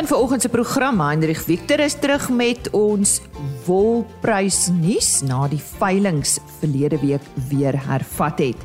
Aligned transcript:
In 0.00 0.06
vanoggend 0.06 0.42
se 0.42 0.48
program 0.48 1.00
Hendrik 1.00 1.36
Victor 1.36 1.78
is 1.78 1.94
terug 1.94 2.30
met 2.32 2.70
ons 2.72 3.18
wolprys 3.66 4.70
nuus 4.72 5.18
na 5.28 5.42
die 5.52 5.60
veilinge 5.60 6.40
verlede 6.62 6.96
week 7.02 7.26
weer 7.50 7.76
hervat 7.76 8.40
het. 8.40 8.62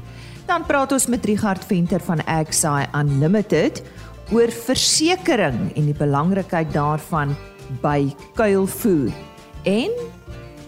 Dan 0.47 0.63
praat 0.63 0.93
ons 0.95 1.09
met 1.11 1.25
Richard 1.27 1.65
Venter 1.67 1.99
van 1.99 2.23
Axai 2.23 2.85
Unlimited 2.95 3.81
oor 4.31 4.47
versekerings 4.47 5.75
en 5.75 5.89
die 5.91 5.97
belangrikheid 5.97 6.71
daarvan 6.71 7.35
by 7.83 8.15
kuilvoer. 8.39 9.11
En 9.67 9.91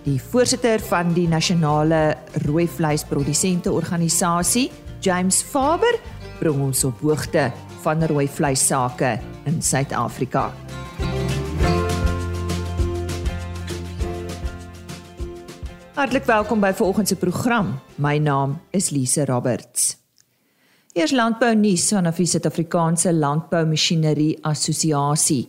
die 0.04 0.20
voorsitter 0.20 0.84
van 0.92 1.16
die 1.16 1.30
nasionale 1.32 2.18
rooi 2.44 2.68
vleisprodusente 2.68 3.72
organisasie, 3.72 4.68
James 5.00 5.40
Faber, 5.48 5.96
bring 6.42 6.60
ons 6.60 6.84
op 6.84 7.00
hoogte 7.08 7.54
van 7.82 8.06
rooi 8.08 8.28
vleis 8.28 8.68
sake 8.68 9.20
in 9.46 9.62
Suid-Afrika. 9.62 10.54
Hartlik 15.98 16.28
welkom 16.30 16.60
by 16.62 16.74
vanoggend 16.78 17.08
se 17.08 17.16
program. 17.16 17.80
My 17.96 18.18
naam 18.18 18.60
is 18.70 18.90
Lise 18.90 19.26
Roberts. 19.26 19.96
Eers 20.94 21.12
landbou 21.12 21.56
nuus 21.56 21.88
van 21.94 22.10
die 22.10 22.26
Suid-Afrikaanse 22.26 23.14
Landbou 23.14 23.66
Masjinerie 23.66 24.38
Assosiasie. 24.42 25.48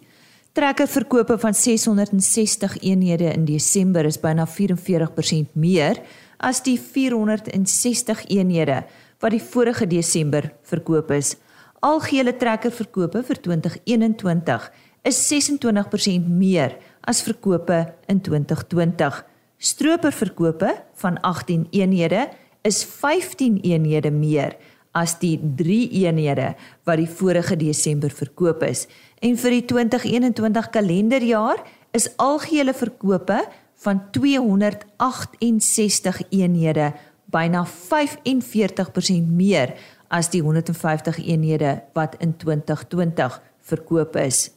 Trekkerverkope 0.52 1.38
van 1.38 1.54
660 1.54 2.79
eenhede 2.80 3.32
in 3.32 3.45
Desember 3.45 4.04
is 4.04 4.18
byna 4.20 4.46
44% 4.48 5.52
meer 5.52 6.01
as 6.38 6.62
die 6.62 6.79
460 6.80 8.24
eenhede 8.29 8.82
wat 9.20 9.34
die 9.34 9.42
vorige 9.42 9.87
Desember 9.87 10.51
verkoop 10.62 11.10
is. 11.10 11.37
Algehele 11.78 12.32
trekkerverkope 12.34 13.21
vir 13.23 13.38
2021 13.38 14.66
is 15.07 15.15
26% 15.30 16.26
meer 16.26 16.74
as 17.07 17.23
verkope 17.23 17.95
in 18.10 18.18
2020. 18.21 19.24
Stroperverkope 19.59 20.84
van 20.99 21.21
18 21.23 21.66
eenhede 21.71 22.29
is 22.66 22.82
15 22.84 23.60
eenhede 23.62 24.10
meer 24.10 24.56
as 24.90 25.18
die 25.23 25.38
3 25.38 25.90
eenhede 26.02 26.59
wat 26.88 26.96
die 26.99 27.06
vorige 27.06 27.56
Desember 27.56 28.10
verkoop 28.10 28.62
is. 28.66 28.88
En 29.23 29.38
vir 29.38 29.51
die 29.60 29.66
2021 29.71 30.71
kalenderjaar 30.74 31.62
is 31.95 32.10
algehele 32.18 32.74
verkope 32.74 33.46
van 33.84 34.02
268 34.10 36.23
eenhede 36.34 36.90
byna 37.30 37.66
45% 37.66 39.30
meer 39.30 39.74
as 40.09 40.30
die 40.32 40.42
150 40.42 41.18
eenhede 41.24 41.82
wat 41.95 42.16
in 42.23 42.37
2020 42.37 43.40
verkoop 43.68 44.16
is. 44.16 44.48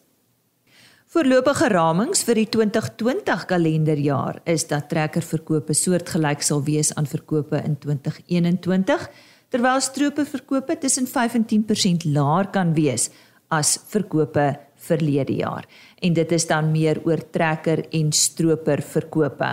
Voorlopige 1.11 1.67
ramings 1.67 2.21
vir 2.23 2.39
die 2.39 2.47
2020 2.47 3.41
kalenderjaar 3.49 4.37
is 4.47 4.63
dat 4.69 4.87
trekkerverkope 4.93 5.75
soortgelyk 5.75 6.45
sal 6.47 6.63
wees 6.63 6.93
aan 6.95 7.09
verkope 7.09 7.59
in 7.67 7.75
2021 7.83 9.09
terwyl 9.51 9.81
stroperverkope 9.83 10.77
tussen 10.79 11.09
5 11.11 11.35
en 11.41 11.45
10% 11.49 12.05
laer 12.15 12.47
kan 12.55 12.71
wees 12.77 13.09
as 13.51 13.75
verkope 13.91 14.53
verlede 14.81 15.35
jaar. 15.41 15.67
En 15.99 16.13
dit 16.15 16.31
is 16.31 16.47
dan 16.47 16.71
meer 16.71 17.01
oor 17.03 17.19
trekker 17.29 17.83
en 17.91 18.11
stroperverkope. 18.15 19.51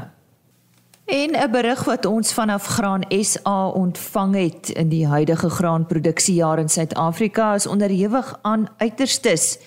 En 1.09 1.31
'n 1.31 1.51
berig 1.51 1.85
wat 1.85 2.05
ons 2.05 2.33
vanaf 2.33 2.67
Graan 2.67 3.05
SA 3.09 3.69
ontvang 3.69 4.35
het 4.35 4.69
in 4.69 4.89
die 4.89 5.07
huidige 5.07 5.51
graanproduksiejaar 5.51 6.59
in 6.59 6.69
Suid-Afrika 6.69 7.55
is 7.55 7.67
onderhewig 7.67 8.39
aan 8.43 8.67
uiterstes. 8.77 9.59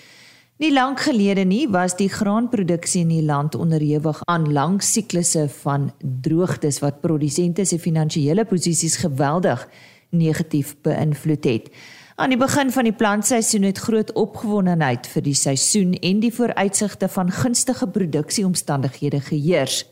Nie 0.57 0.73
lank 0.73 0.99
gelede 0.99 1.41
nie 1.41 1.69
was 1.69 1.95
die 1.95 2.09
graanproduksie 2.09 3.01
in 3.01 3.07
die 3.07 3.23
land 3.23 3.55
onderhewig 3.55 4.21
aan 4.25 4.51
lang 4.51 4.83
siklusse 4.83 5.49
van 5.49 5.93
droogtes 6.21 6.79
wat 6.79 7.01
produsente 7.01 7.65
se 7.65 7.79
finansiële 7.79 8.45
posisies 8.45 8.95
geweldig 8.95 9.67
negatief 10.09 10.75
beïnvloed 10.81 11.43
het. 11.43 11.69
Aan 12.15 12.29
die 12.29 12.37
begin 12.37 12.71
van 12.71 12.83
die 12.83 12.93
plantseisoen 12.93 13.63
het 13.63 13.77
groot 13.77 14.13
opgewondenheid 14.13 15.07
vir 15.07 15.21
die 15.21 15.33
seisoen 15.33 15.93
en 15.93 16.19
die 16.19 16.33
vooruitsigte 16.33 17.07
van 17.07 17.31
gunstige 17.31 17.87
produksieomstandighede 17.87 19.21
geheers. 19.21 19.85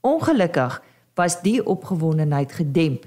Ongelukkig 0.00 0.82
was 1.16 1.40
die 1.42 1.58
opgewondenheid 1.64 2.52
gedemp 2.52 3.06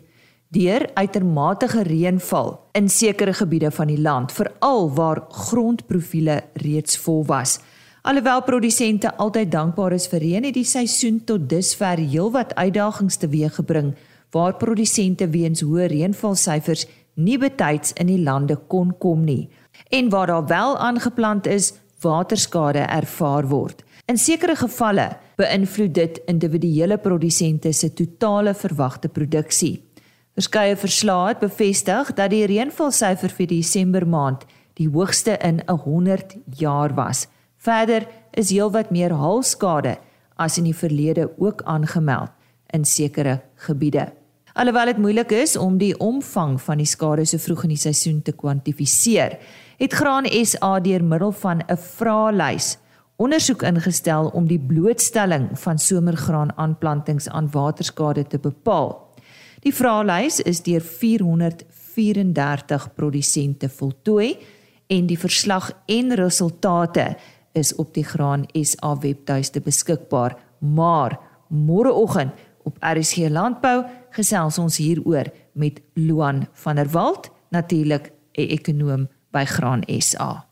deur 0.49 0.87
uitermate 0.97 1.67
reënval 1.85 2.55
in 2.73 2.87
sekere 2.89 3.33
gebiede 3.37 3.69
van 3.71 3.87
die 3.87 3.99
land, 4.01 4.31
veral 4.33 4.87
waar 4.97 5.21
grondprofiele 5.29 6.41
reeds 6.53 6.97
vol 6.97 7.21
was. 7.25 7.59
Alhoewel 8.01 8.41
produsente 8.43 9.11
altyd 9.17 9.51
dankbaar 9.51 9.93
is 9.93 10.07
vir 10.09 10.23
reën, 10.23 10.47
het 10.47 10.55
die 10.57 10.65
seisoen 10.65 11.19
tot 11.25 11.49
dusver 11.49 12.01
heelwat 12.01 12.55
uitdagings 12.55 13.19
teweeggebring 13.21 13.93
waar 14.33 14.57
produsente 14.57 15.27
weens 15.29 15.61
hoë 15.61 15.89
reënvalsyfers 15.91 16.87
nie 17.13 17.37
betyds 17.37 17.93
in 18.01 18.09
die 18.09 18.21
lande 18.23 18.57
kon 18.71 18.95
kom 18.97 19.25
nie 19.27 19.49
en 19.93 20.09
waar 20.09 20.27
daar 20.27 20.47
wel 20.49 20.77
aangeplant 20.77 21.47
is, 21.47 21.73
waterskade 22.01 22.79
ervaar 22.79 23.47
word. 23.47 23.83
In 24.09 24.17
sekere 24.17 24.55
gevalle 24.57 25.03
beïnvloed 25.37 25.91
dit 25.93 26.15
individuele 26.31 26.95
produsente 26.97 27.69
se 27.77 27.91
totale 27.93 28.55
verwagte 28.57 29.07
produksie. 29.13 29.83
Verskeie 30.33 30.73
verslae 30.81 31.27
het 31.27 31.43
bevestig 31.43 32.09
dat 32.17 32.33
die 32.33 32.47
reënvalsyfer 32.49 33.35
vir 33.37 33.49
Desember 33.51 34.07
maand 34.09 34.47
die 34.81 34.87
hoogste 34.89 35.37
in 35.45 35.61
'n 35.61 35.77
100 35.85 36.35
jaar 36.57 36.95
was. 36.95 37.27
Verder 37.57 38.07
is 38.33 38.49
heelwat 38.49 38.89
meer 38.89 39.13
haalskade 39.13 39.97
as 40.37 40.57
in 40.57 40.63
die 40.63 40.75
verlede 40.75 41.29
ook 41.37 41.61
aangemeld 41.63 42.31
in 42.73 42.85
sekere 42.85 43.41
gebiede. 43.55 44.11
Alhoewel 44.53 44.85
dit 44.85 44.97
moeilik 44.97 45.31
is 45.31 45.57
om 45.57 45.77
die 45.77 45.97
omvang 45.99 46.61
van 46.61 46.77
die 46.77 46.85
skade 46.85 47.25
so 47.25 47.37
vroeg 47.37 47.63
in 47.63 47.69
die 47.69 47.77
seisoen 47.77 48.21
te 48.21 48.31
kwantifiseer, 48.31 49.37
het 49.77 49.93
Graan 49.93 50.25
SA 50.45 50.79
deur 50.79 51.03
middel 51.03 51.31
van 51.31 51.61
'n 51.67 51.77
vraelys 51.77 52.77
ondersoek 53.19 53.65
ingestel 53.67 54.29
om 54.31 54.45
die 54.47 54.59
blootstelling 54.59 55.49
van 55.59 55.79
somergraan 55.79 56.53
aanplantings 56.55 57.27
aan 57.27 57.49
waterskade 57.51 58.27
te 58.27 58.39
bepaal. 58.39 59.07
Die 59.59 59.75
vraelys 59.75 60.39
is 60.47 60.63
deur 60.63 60.81
434 60.81 62.93
produsente 62.95 63.69
voltooi 63.69 64.37
en 64.87 65.07
die 65.09 65.19
verslag 65.19 65.71
en 65.85 66.15
resultate 66.15 67.17
is 67.59 67.75
op 67.75 67.93
die 67.93 68.05
Graan 68.07 68.47
SA 68.53 68.95
webtuiste 69.03 69.61
beskikbaar. 69.61 70.37
Maar 70.59 71.19
môreoggend 71.47 72.31
op 72.63 72.77
RSG 72.79 73.27
Landbou 73.29 73.83
gesels 74.15 74.57
ons 74.57 74.77
hieroor 74.77 75.27
met 75.53 75.81
Luan 75.93 76.47
van 76.53 76.75
der 76.75 76.89
Walt, 76.89 77.31
natuurlik 77.49 78.11
'n 78.37 78.47
ekonom 78.47 79.07
by 79.31 79.45
Graan 79.45 79.83
SA. 79.99 80.48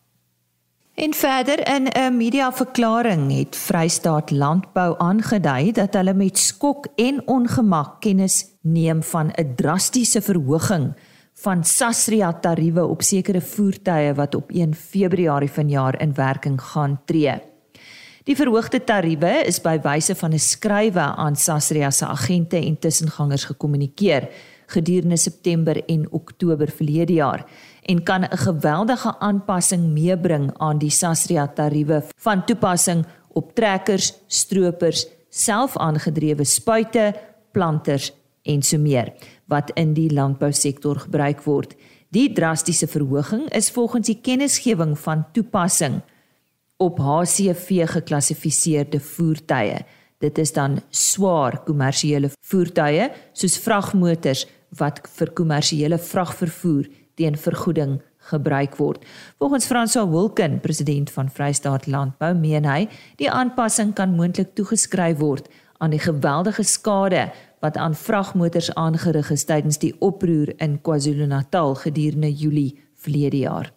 En 0.97 1.13
verder 1.13 1.75
in 1.75 1.87
'n 1.87 2.17
mediaverklaring 2.17 3.37
het 3.37 3.55
Vrystaat 3.55 4.31
Landbou 4.31 4.95
aangedui 4.97 5.71
dat 5.71 5.93
hulle 5.93 6.13
met 6.13 6.37
skok 6.37 6.87
en 6.95 7.21
ongemak 7.25 8.01
kennis 8.01 8.45
neem 8.61 9.03
van 9.03 9.31
'n 9.35 9.53
drastiese 9.55 10.21
verhoging 10.21 10.95
van 11.33 11.63
Sasria 11.63 12.33
tariewe 12.33 12.85
op 12.85 13.01
sekere 13.01 13.41
voertuie 13.41 14.13
wat 14.13 14.35
op 14.35 14.51
1 14.51 14.75
Februarie 14.75 15.51
vanjaar 15.51 16.01
in 16.01 16.13
werking 16.13 16.61
gaan 16.61 17.01
tree. 17.05 17.41
Die 18.23 18.35
verhoogde 18.35 18.83
tariewe 18.83 19.43
is 19.45 19.61
by 19.61 19.79
wyse 19.81 20.15
van 20.15 20.33
'n 20.33 20.39
skrywe 20.39 21.15
aan 21.15 21.35
Sasria 21.35 21.91
se 21.91 22.05
agente 22.05 22.57
en 22.57 22.79
tussengangers 22.79 23.43
gekommunikeer 23.43 24.29
gedurende 24.67 25.17
September 25.17 25.85
en 25.85 26.07
Oktober 26.11 26.71
verlede 26.71 27.13
jaar 27.13 27.45
en 27.87 28.03
kan 28.03 28.23
'n 28.23 28.37
geweldige 28.37 29.19
aanpassing 29.19 29.83
meebring 29.93 30.51
aan 30.57 30.77
die 30.77 30.89
Sasria 30.89 31.47
tariewe 31.47 32.03
van 32.15 32.45
toepassing 32.45 33.05
op 33.31 33.55
trekkers, 33.55 34.13
stroopers, 34.27 35.07
selfaangedrewe 35.29 36.43
spuite, 36.43 37.13
planters 37.51 38.13
en 38.41 38.61
so 38.61 38.77
meer 38.77 39.13
wat 39.45 39.71
in 39.73 39.93
die 39.93 40.09
landbousektor 40.13 40.99
gebruik 40.99 41.43
word. 41.43 41.75
Die 42.09 42.33
drastiese 42.33 42.87
verhoging 42.87 43.49
is 43.49 43.71
volgens 43.71 44.07
die 44.07 44.19
kennisgewing 44.21 44.99
van 44.99 45.25
toepassing 45.31 46.01
op 46.77 46.99
HCV 46.99 47.87
geklassifiseerde 47.89 48.99
voertuie. 48.99 49.81
Dit 50.17 50.37
is 50.37 50.53
dan 50.53 50.79
swaar 50.89 51.59
kommersiële 51.63 52.31
voertuie 52.41 53.09
soos 53.33 53.57
vragmotors 53.57 54.47
wat 54.77 55.01
vir 55.17 55.31
kommersiële 55.31 55.97
vragvervoer 55.97 56.87
teen 57.17 57.37
vergoeding 57.37 57.97
gebruik 58.29 58.75
word. 58.77 59.05
Volgens 59.39 59.65
François 59.65 60.09
Wilken, 60.09 60.59
president 60.59 61.11
van 61.11 61.29
Vrystaat 61.29 61.87
Landbou, 61.87 62.33
meen 62.37 62.67
hy 62.67 62.87
die 63.21 63.31
aanpassing 63.31 63.93
kan 63.97 64.15
moontlik 64.15 64.53
toegeskryf 64.57 65.17
word 65.21 65.49
aan 65.77 65.93
die 65.93 66.01
geweldige 66.01 66.63
skade 66.65 67.27
wat 67.61 67.77
aan 67.77 67.95
vragmotors 67.97 68.69
aangerig 68.75 69.31
is 69.33 69.45
tydens 69.49 69.79
die 69.81 69.93
oproer 69.99 70.53
in 70.61 70.79
KwaZulu-Natal 70.81 71.75
gedurende 71.83 72.31
Julie 72.33 72.77
verlede 72.97 73.43
jaar. 73.45 73.71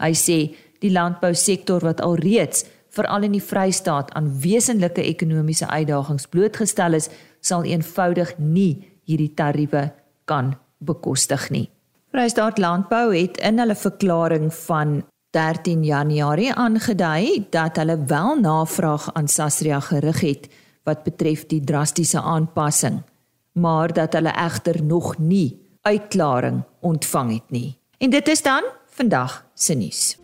Hy 0.00 0.12
sê 0.18 0.38
die 0.82 0.92
landbousektor 0.92 1.84
wat 1.84 2.02
alreeds 2.04 2.64
veral 2.94 3.26
in 3.26 3.36
die 3.36 3.42
Vrystaat 3.42 4.12
aan 4.14 4.32
wesenlike 4.42 5.02
ekonomiese 5.02 5.68
uitdagings 5.68 6.28
blootgestel 6.30 6.98
is, 7.00 7.10
sal 7.40 7.64
eenvoudig 7.68 8.36
nie 8.38 8.84
hierdie 9.08 9.32
tariewe 9.36 9.88
kan 10.28 10.54
bekostig 10.84 11.50
nie. 11.52 11.73
Vrystaat 12.14 12.58
Landbou 12.62 13.08
het 13.10 13.40
in 13.42 13.58
hulle 13.58 13.74
verklaring 13.74 14.52
van 14.54 15.00
13 15.34 15.80
Januarie 15.82 16.52
aangedui 16.54 17.46
dat 17.50 17.80
hulle 17.82 17.96
wel 18.06 18.36
navraag 18.38 19.08
aan 19.18 19.26
Sasria 19.28 19.80
gerig 19.82 20.20
het 20.20 20.46
wat 20.86 21.02
betref 21.02 21.42
die 21.50 21.58
drastiese 21.60 22.22
aanpassing, 22.22 23.02
maar 23.52 23.92
dat 23.92 24.14
hulle 24.14 24.30
egter 24.30 24.78
nog 24.82 25.18
nie 25.18 25.58
uitklaring 25.82 26.62
ontvang 26.80 27.32
het 27.32 27.50
nie. 27.50 27.78
En 27.98 28.10
dit 28.10 28.28
is 28.28 28.42
dan 28.42 28.62
vandag 28.86 29.44
se 29.54 29.74
nuus. 29.74 30.16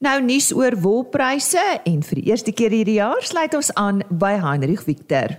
Nou 0.00 0.14
nuus 0.24 0.46
oor 0.56 0.72
wolpryse 0.80 1.60
en 1.84 1.98
vir 2.08 2.16
die 2.16 2.30
eerste 2.30 2.54
keer 2.56 2.72
hierdie 2.72 2.94
jaar 2.96 3.20
sluit 3.20 3.52
ons 3.58 3.68
aan 3.76 3.98
by 4.08 4.30
Heinrich 4.40 4.86
Victor. 4.86 5.34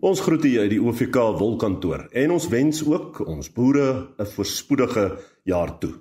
Ons 0.00 0.22
groet 0.24 0.46
u 0.48 0.52
uit 0.62 0.70
die 0.72 0.78
OVK 0.80 1.18
wolkantoor 1.36 2.06
en 2.22 2.32
ons 2.32 2.46
wens 2.48 2.80
ook 2.88 3.20
ons 3.26 3.50
boere 3.52 4.08
'n 4.16 4.30
voorspoedige 4.32 5.04
jaar 5.44 5.76
toe. 5.78 5.92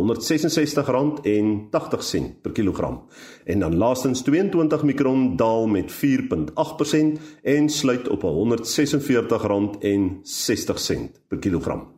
per 2.43 2.53
kilogram. 2.53 3.03
En 3.45 3.59
dan 3.59 3.77
laastens 3.77 4.23
22 4.23 4.83
mikron 4.83 5.37
daal 5.37 5.67
met 5.67 5.93
4.8% 5.93 5.99
en 7.43 7.69
sluit 7.69 8.09
op 8.09 8.23
R146.60 8.23 8.29
per 11.29 11.39
kilogram. 11.39 11.94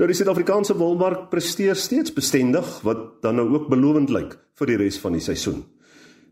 Nou 0.00 0.06
die 0.08 0.14
Suid-Afrikaanse 0.16 0.72
wolmark 0.80 1.26
presteer 1.28 1.76
steeds 1.76 2.14
bestendig 2.16 2.64
wat 2.88 3.18
dan 3.20 3.36
nou 3.36 3.50
ook 3.50 3.66
belovend 3.68 4.08
lyk 4.08 4.30
vir 4.56 4.70
die 4.70 4.78
res 4.80 4.96
van 5.02 5.12
die 5.12 5.20
seisoen. 5.20 5.58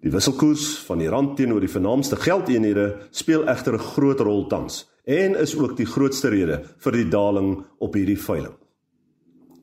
Die 0.00 0.08
wisselkoers 0.08 0.70
van 0.86 1.02
die 1.02 1.10
rand 1.12 1.34
teenoor 1.36 1.60
die 1.60 1.68
vernaamste 1.68 2.16
geldeenhede 2.16 2.86
speel 3.12 3.44
egter 3.44 3.76
'n 3.76 3.84
groot 3.90 4.20
rol 4.24 4.46
tans 4.48 4.88
en 5.04 5.36
is 5.36 5.52
ook 5.54 5.76
die 5.76 5.84
grootste 5.84 6.30
rede 6.32 6.64
vir 6.78 6.92
die 6.92 7.08
daling 7.08 7.64
op 7.78 7.92
hierdie 7.92 8.16
veiling. 8.16 8.56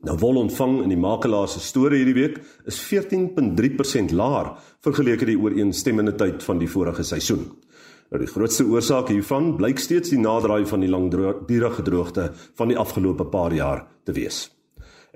Nou 0.04 0.16
wol 0.18 0.36
ontvang 0.36 0.82
in 0.82 0.88
die 0.88 1.02
makelaar 1.02 1.48
se 1.48 1.58
storie 1.58 2.04
hierdie 2.04 2.20
week 2.22 2.40
is 2.64 2.78
14.3% 2.78 4.12
laer 4.12 4.54
vergeleke 4.80 5.26
die 5.26 5.38
ooreenstemmende 5.38 6.14
tyd 6.14 6.42
van 6.42 6.58
die 6.58 6.68
vorige 6.68 7.02
seisoen. 7.02 7.50
Nou 8.10 8.20
die 8.22 8.30
grootste 8.30 8.64
oorsaak 8.70 9.08
hiervan 9.10 9.56
blyk 9.58 9.80
steeds 9.82 10.12
die 10.12 10.20
naderdraai 10.20 10.66
van 10.70 10.84
die 10.84 10.90
langdurige 10.90 11.82
droogte 11.82 12.30
van 12.54 12.70
die 12.70 12.78
afgelope 12.78 13.26
paar 13.32 13.54
jaar 13.54 13.86
te 14.06 14.14
wees. 14.14 14.44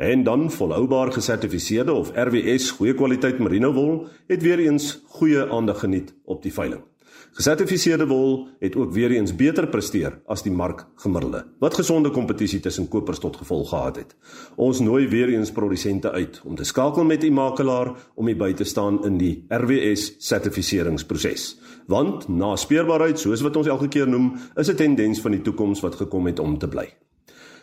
En 0.01 0.25
dan 0.27 0.51
volhoubaar 0.51 1.13
gesertifiseerde 1.13 1.93
of 1.93 2.11
RWS 2.15 2.71
goeie 2.71 2.95
kwaliteit 2.95 3.39
merino 3.39 3.73
wol 3.73 4.07
het 4.27 4.43
weer 4.43 4.59
eens 4.59 4.97
goeie 5.07 5.47
aandag 5.47 5.85
geniet 5.85 6.15
op 6.25 6.43
die 6.43 6.53
veiling. 6.53 6.83
Gesertifiseerde 7.31 8.09
wol 8.11 8.49
het 8.59 8.75
ook 8.77 8.93
weer 8.93 9.11
eens 9.15 9.31
beter 9.37 9.69
presteer 9.71 10.17
as 10.27 10.43
die 10.43 10.53
mark 10.53 10.83
gemiddelde, 10.99 11.45
wat 11.63 11.75
gesonde 11.79 12.11
kompetisie 12.11 12.59
tussen 12.61 12.89
kopers 12.91 13.19
tot 13.23 13.37
gevolg 13.39 13.69
gehad 13.71 13.97
het. 13.97 14.17
Ons 14.57 14.81
nooi 14.83 15.09
weer 15.09 15.29
eens 15.31 15.53
produsente 15.55 16.11
uit 16.11 16.41
om 16.45 16.57
te 16.59 16.65
skakel 16.65 17.05
met 17.07 17.21
die 17.23 17.31
makelaar 17.31 17.95
om 18.15 18.39
by 18.39 18.53
te 18.53 18.65
staan 18.65 19.05
in 19.07 19.19
die 19.19 19.47
RWS 19.49 20.15
sertifiseringsproses. 20.19 21.59
Want 21.87 22.29
na 22.29 22.57
speurbaarheid, 22.57 23.19
soos 23.19 23.41
wat 23.47 23.57
ons 23.57 23.67
elke 23.67 23.89
keer 23.89 24.09
noem, 24.09 24.35
is 24.57 24.69
'n 24.69 24.77
tendens 24.77 25.21
van 25.21 25.31
die 25.31 25.43
toekoms 25.43 25.81
wat 25.81 25.95
gekom 25.95 26.27
het 26.27 26.39
om 26.39 26.59
te 26.59 26.69
bly. 26.69 26.89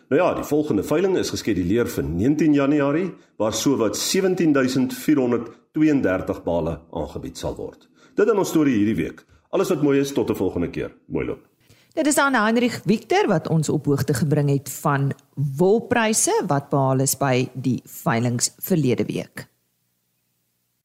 Nou 0.10 0.22
ja, 0.22 0.34
die 0.34 0.44
volgende 0.44 0.84
veiling 0.84 1.18
is 1.18 1.30
geskeduleer 1.30 1.88
vir 1.88 2.04
19 2.04 2.54
Januarie 2.54 3.14
waar 3.38 3.54
sowat 3.54 3.98
17432 3.98 6.44
bale 6.44 6.80
aangebied 6.92 7.38
sal 7.38 7.56
word. 7.56 7.90
Dit 8.16 8.28
is 8.28 8.34
ons 8.34 8.50
storie 8.50 8.76
hierdie 8.76 8.96
week. 8.96 9.26
Alles 9.58 9.72
wat 9.74 9.82
mooi 9.82 10.00
is 10.00 10.12
tot 10.14 10.30
'n 10.30 10.36
volgende 10.36 10.70
keer. 10.70 10.92
Mooi 11.06 11.26
loop. 11.26 11.40
Dit 11.94 12.08
is 12.08 12.16
dan 12.16 12.34
Hendrik 12.34 12.82
Victor 12.86 13.28
wat 13.28 13.48
ons 13.48 13.70
op 13.70 13.86
hoogte 13.86 14.14
gebring 14.14 14.50
het 14.50 14.70
van 14.70 15.12
wolpryse 15.58 16.44
wat 16.48 16.70
behaal 16.70 17.00
is 17.00 17.18
by 17.18 17.50
die 17.54 17.82
veilinge 17.86 18.50
verlede 18.58 19.06
week. 19.06 19.48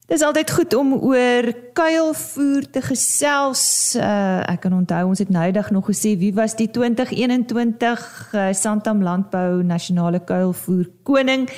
Dit 0.05 0.17
is 0.17 0.21
altyd 0.21 0.51
goed 0.51 0.73
om 0.73 0.93
oor 0.93 1.53
kuilvoer 1.73 2.69
te 2.69 2.81
gesels. 2.81 3.95
Uh, 3.95 4.49
ek 4.49 4.59
kan 4.59 4.73
onthou 4.73 5.05
ons 5.07 5.19
het 5.19 5.29
noudag 5.29 5.71
nog 5.71 5.85
gesê 5.85 6.17
wie 6.17 6.33
was 6.33 6.55
die 6.55 6.71
2021 6.71 8.31
uh, 8.33 8.53
Santam 8.53 9.03
Landbou 9.03 9.63
Nasionale 9.63 10.23
Kuilvoer 10.23 10.89
Koning 11.03 11.49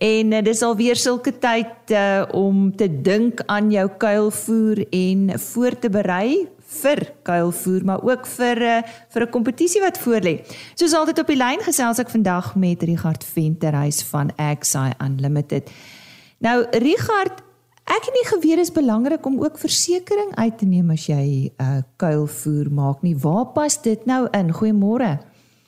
En 0.00 0.32
uh, 0.32 0.38
dis 0.40 0.62
alweer 0.64 0.96
sulke 0.96 1.34
tyd 1.36 1.92
uh, 1.92 2.24
om 2.32 2.70
te 2.72 2.86
dink 3.04 3.42
aan 3.52 3.68
jou 3.68 3.84
kuilvoer 4.00 4.86
en 4.96 5.26
voor 5.38 5.76
te 5.76 5.90
berei 5.92 6.48
vir 6.70 7.02
kuilvoer 7.26 7.84
maar 7.84 8.02
ook 8.06 8.26
vir 8.26 8.62
uh, 8.62 8.80
vir 9.12 9.22
'n 9.26 9.30
kompetisie 9.30 9.80
wat 9.80 9.98
voorlê. 9.98 10.34
Soos 10.74 10.94
altyd 10.94 11.18
op 11.18 11.26
die 11.26 11.36
lyn 11.36 11.60
gesels 11.60 11.98
ek 11.98 12.10
vandag 12.10 12.54
met 12.54 12.82
Richard 12.82 13.24
Venterhuis 13.24 14.02
van 14.02 14.30
Axi 14.36 14.90
Unlimited. 14.98 15.70
Nou 16.38 16.66
Richard, 16.70 17.42
ek 17.84 18.04
het 18.06 18.14
nie 18.14 18.28
geweet 18.28 18.56
dit 18.56 18.68
is 18.68 18.72
belangrik 18.72 19.26
om 19.26 19.42
ook 19.42 19.58
versekerings 19.58 20.36
uit 20.36 20.58
te 20.58 20.66
neem 20.66 20.90
as 20.90 21.06
jy 21.06 21.50
'n 21.50 21.62
uh, 21.62 21.82
kuilvoer 21.96 22.70
maak 22.70 23.02
nie. 23.02 23.16
Waar 23.16 23.46
pas 23.46 23.82
dit 23.82 24.06
nou 24.06 24.28
in? 24.30 24.52
Goeiemôre. 24.52 25.18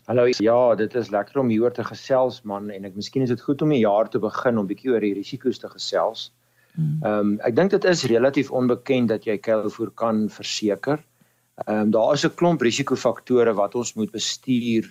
Hallo. 0.06 0.26
Ja, 0.38 0.74
dit 0.74 0.94
is 0.94 1.10
lekker 1.10 1.40
om 1.40 1.48
hieroor 1.48 1.72
te 1.72 1.84
gesels 1.84 2.42
man 2.42 2.70
en 2.70 2.84
ek 2.84 2.94
miskien 2.94 3.22
is 3.22 3.28
dit 3.28 3.40
goed 3.40 3.62
om 3.62 3.70
die 3.70 3.84
jaar 3.84 4.08
te 4.08 4.18
begin 4.18 4.58
om 4.58 4.66
bietjie 4.66 4.90
oor 4.90 5.00
die 5.00 5.14
risiko's 5.14 5.58
te 5.58 5.68
gesels. 5.68 6.32
Hmm. 6.74 6.98
Ehm 7.02 7.18
um, 7.18 7.32
ek 7.44 7.56
dink 7.56 7.70
dit 7.70 7.84
is 7.84 8.04
relatief 8.08 8.50
onbekend 8.50 9.08
dat 9.08 9.26
jy 9.28 9.36
kuilvoer 9.38 9.90
kan 9.94 10.28
verseker. 10.28 11.02
Ehm 11.66 11.78
um, 11.80 11.90
daar 11.90 12.14
is 12.14 12.24
'n 12.24 12.34
klomp 12.34 12.62
risikofaktore 12.62 13.54
wat 13.54 13.74
ons 13.74 13.94
moet 13.94 14.10
bestuur 14.10 14.88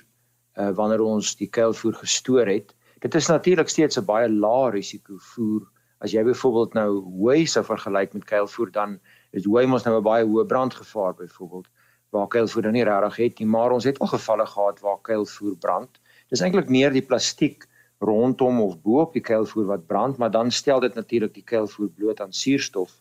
uh, 0.57 0.69
wanneer 0.69 1.01
ons 1.01 1.35
die 1.35 1.49
kuilvoer 1.49 1.93
gestoor 1.93 2.47
het. 2.47 2.75
Dit 2.99 3.15
is 3.15 3.27
natuurlik 3.27 3.69
steeds 3.69 3.97
'n 3.97 4.05
baie 4.05 4.29
lae 4.29 4.71
risiko 4.71 5.17
voer. 5.17 5.61
As 5.99 6.11
jy 6.11 6.23
byvoorbeeld 6.23 6.73
nou 6.73 7.01
hooi 7.17 7.45
sou 7.45 7.63
vergelyk 7.65 8.13
met 8.13 8.25
kuilvoer 8.25 8.71
dan 8.71 8.99
is 9.31 9.45
hooi 9.45 9.65
mos 9.65 9.83
nou 9.85 9.97
'n 9.97 10.03
baie 10.03 10.25
hoë 10.25 10.45
brandgevaar 10.45 11.13
byvoorbeeld 11.13 11.67
waar 12.11 12.27
kuilvoer 12.27 12.61
nou 12.61 12.73
nie 12.73 12.83
regtig 12.83 13.15
het 13.15 13.39
nie, 13.39 13.47
maar 13.47 13.71
ons 13.71 13.83
het 13.83 13.99
al 13.99 14.07
gevalle 14.07 14.45
gehad 14.45 14.79
waar 14.79 14.97
kuilvoer 15.01 15.55
brand. 15.57 15.99
Dis 16.29 16.41
eintlik 16.41 16.69
meer 16.69 16.91
die 16.91 17.05
plastiek 17.05 17.67
rondom 18.01 18.61
of 18.61 18.77
bo 18.81 19.01
op 19.05 19.13
die 19.13 19.21
kuilvoer 19.21 19.67
wat 19.69 19.87
brand, 19.87 20.17
maar 20.17 20.31
dan 20.33 20.51
stel 20.51 20.79
dit 20.81 20.93
natuurlik 20.97 21.33
die 21.33 21.45
kuilvoer 21.45 21.89
bloot 21.89 22.21
aan 22.21 22.33
suurstof 22.33 22.91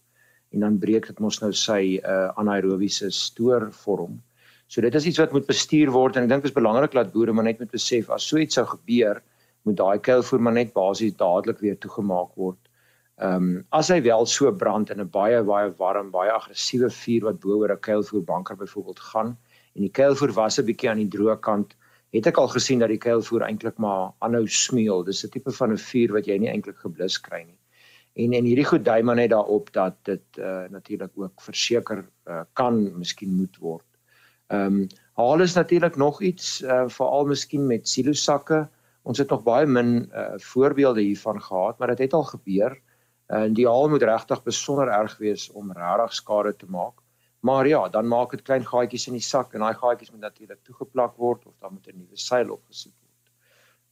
en 0.51 0.61
dan 0.61 0.79
breek 0.79 1.07
dit 1.07 1.21
mos 1.23 1.39
nou 1.41 1.53
sy 1.57 2.01
uh, 2.03 2.29
anaerobiese 2.41 3.09
stoorvorm. 3.15 4.19
So 4.71 4.83
dit 4.85 4.95
is 4.95 5.07
iets 5.07 5.19
wat 5.19 5.33
moet 5.33 5.47
bestuur 5.49 5.91
word 5.95 6.17
en 6.17 6.27
ek 6.27 6.33
dink 6.33 6.45
dit 6.45 6.51
is 6.51 6.57
belangrik 6.57 6.93
dat 6.95 7.13
boere 7.15 7.33
maar 7.33 7.47
net 7.49 7.63
moet 7.63 7.73
besef 7.73 8.11
as 8.11 8.27
so 8.29 8.39
iets 8.39 8.59
sou 8.59 8.67
gebeur, 8.69 9.23
moet 9.65 9.79
daai 9.79 9.99
kuilvoer 10.05 10.43
maar 10.43 10.57
net 10.59 10.75
basies 10.77 11.17
dadelik 11.17 11.63
weer 11.65 11.79
toegemaak 11.79 12.35
word. 12.37 12.61
Ehm 13.21 13.37
um, 13.37 13.49
as 13.77 13.91
hy 13.93 14.01
wel 14.05 14.27
so 14.27 14.53
brand 14.53 14.91
in 14.91 15.01
'n 15.01 15.11
baie 15.17 15.43
baie 15.45 15.73
warm, 15.79 16.11
baie 16.11 16.31
aggressiewe 16.33 16.91
vuur 16.91 17.27
wat 17.29 17.41
bo 17.41 17.57
oor 17.63 17.73
'n 17.73 17.87
kuilvoerbanker 17.89 18.57
byvoorbeeld 18.57 19.01
gaan 19.13 19.37
en 19.75 19.83
die 19.87 19.93
kuilvoer 20.01 20.33
was 20.33 20.59
'n 20.59 20.67
bietjie 20.69 20.91
aan 20.91 21.03
die 21.03 21.13
droë 21.17 21.41
kant, 21.41 21.77
het 22.11 22.27
ek 22.27 22.39
al 22.43 22.49
gesien 22.51 22.81
dat 22.83 22.91
die 22.91 22.99
kuilvoer 22.99 23.47
eintlik 23.47 23.79
maar 23.79 24.13
aanhou 24.19 24.47
smeul. 24.47 25.05
Dis 25.05 25.25
'n 25.25 25.31
tipe 25.31 25.53
van 25.53 25.73
'n 25.73 25.79
vuur 25.79 26.13
wat 26.13 26.27
jy 26.27 26.39
nie 26.39 26.51
eintlik 26.51 26.79
geblus 26.79 27.21
kry 27.21 27.45
nie. 27.45 27.59
En 28.15 28.33
en 28.33 28.45
hierdie 28.45 28.67
goed 28.67 28.85
dui 28.85 29.03
maar 29.03 29.17
net 29.17 29.31
daarop 29.31 29.73
dat 29.73 29.95
dit 30.05 30.39
uh, 30.39 30.67
natuurlik 30.71 31.13
ook 31.15 31.41
verseker 31.41 32.05
uh, 32.27 32.43
kan 32.53 32.99
miskien 32.99 33.35
moet 33.37 33.57
word. 33.59 33.87
Ehm 34.51 34.81
um, 34.83 34.87
haal 35.15 35.41
is 35.41 35.55
natuurlik 35.55 35.97
nog 35.97 36.23
iets 36.23 36.63
uh, 36.63 36.89
veral 36.89 37.27
miskien 37.27 37.67
met 37.67 37.89
silosakke. 37.89 38.69
Ons 39.03 39.19
het 39.19 39.29
nog 39.31 39.43
baie 39.43 39.67
min 39.67 40.11
uh, 40.13 40.33
voorbeelde 40.37 41.01
hiervan 41.01 41.43
gehad, 41.43 41.79
maar 41.79 41.89
dit 41.89 41.99
het 41.99 42.13
al 42.13 42.25
gebeur. 42.25 42.81
Uh, 43.29 43.43
en 43.43 43.55
die 43.55 43.67
haal 43.67 43.89
moet 43.89 44.03
regtig 44.03 44.43
besonder 44.43 44.89
erg 44.89 45.19
wees 45.19 45.51
om 45.51 45.73
regtig 45.73 46.15
skade 46.15 46.57
te 46.57 46.67
maak. 46.67 46.99
Maar 47.41 47.69
ja, 47.69 47.89
dan 47.89 48.09
maak 48.09 48.31
dit 48.31 48.43
klein 48.43 48.67
gaatjies 48.67 49.07
in 49.09 49.17
die 49.17 49.25
sak 49.25 49.55
en 49.55 49.65
daai 49.65 49.75
gaatjies 49.75 50.11
moet 50.11 50.21
natuurlik 50.21 50.61
toegeplak 50.63 51.17
word 51.17 51.47
of 51.47 51.55
dan 51.61 51.73
moet 51.73 51.89
'n 51.89 51.99
nuwe 51.99 52.17
seil 52.17 52.51
opgesit 52.51 52.93
word. 53.01 53.33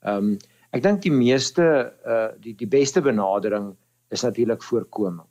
Ehm 0.03 0.33
um, 0.33 0.39
ek 0.71 0.83
dink 0.83 1.03
die 1.03 1.13
meeste 1.13 1.65
uh 2.05 2.31
die 2.41 2.55
die 2.55 2.69
beste 2.69 3.01
benadering 3.01 3.77
is 4.11 4.23
natuurlik 4.23 4.63
voorkoming 4.63 5.29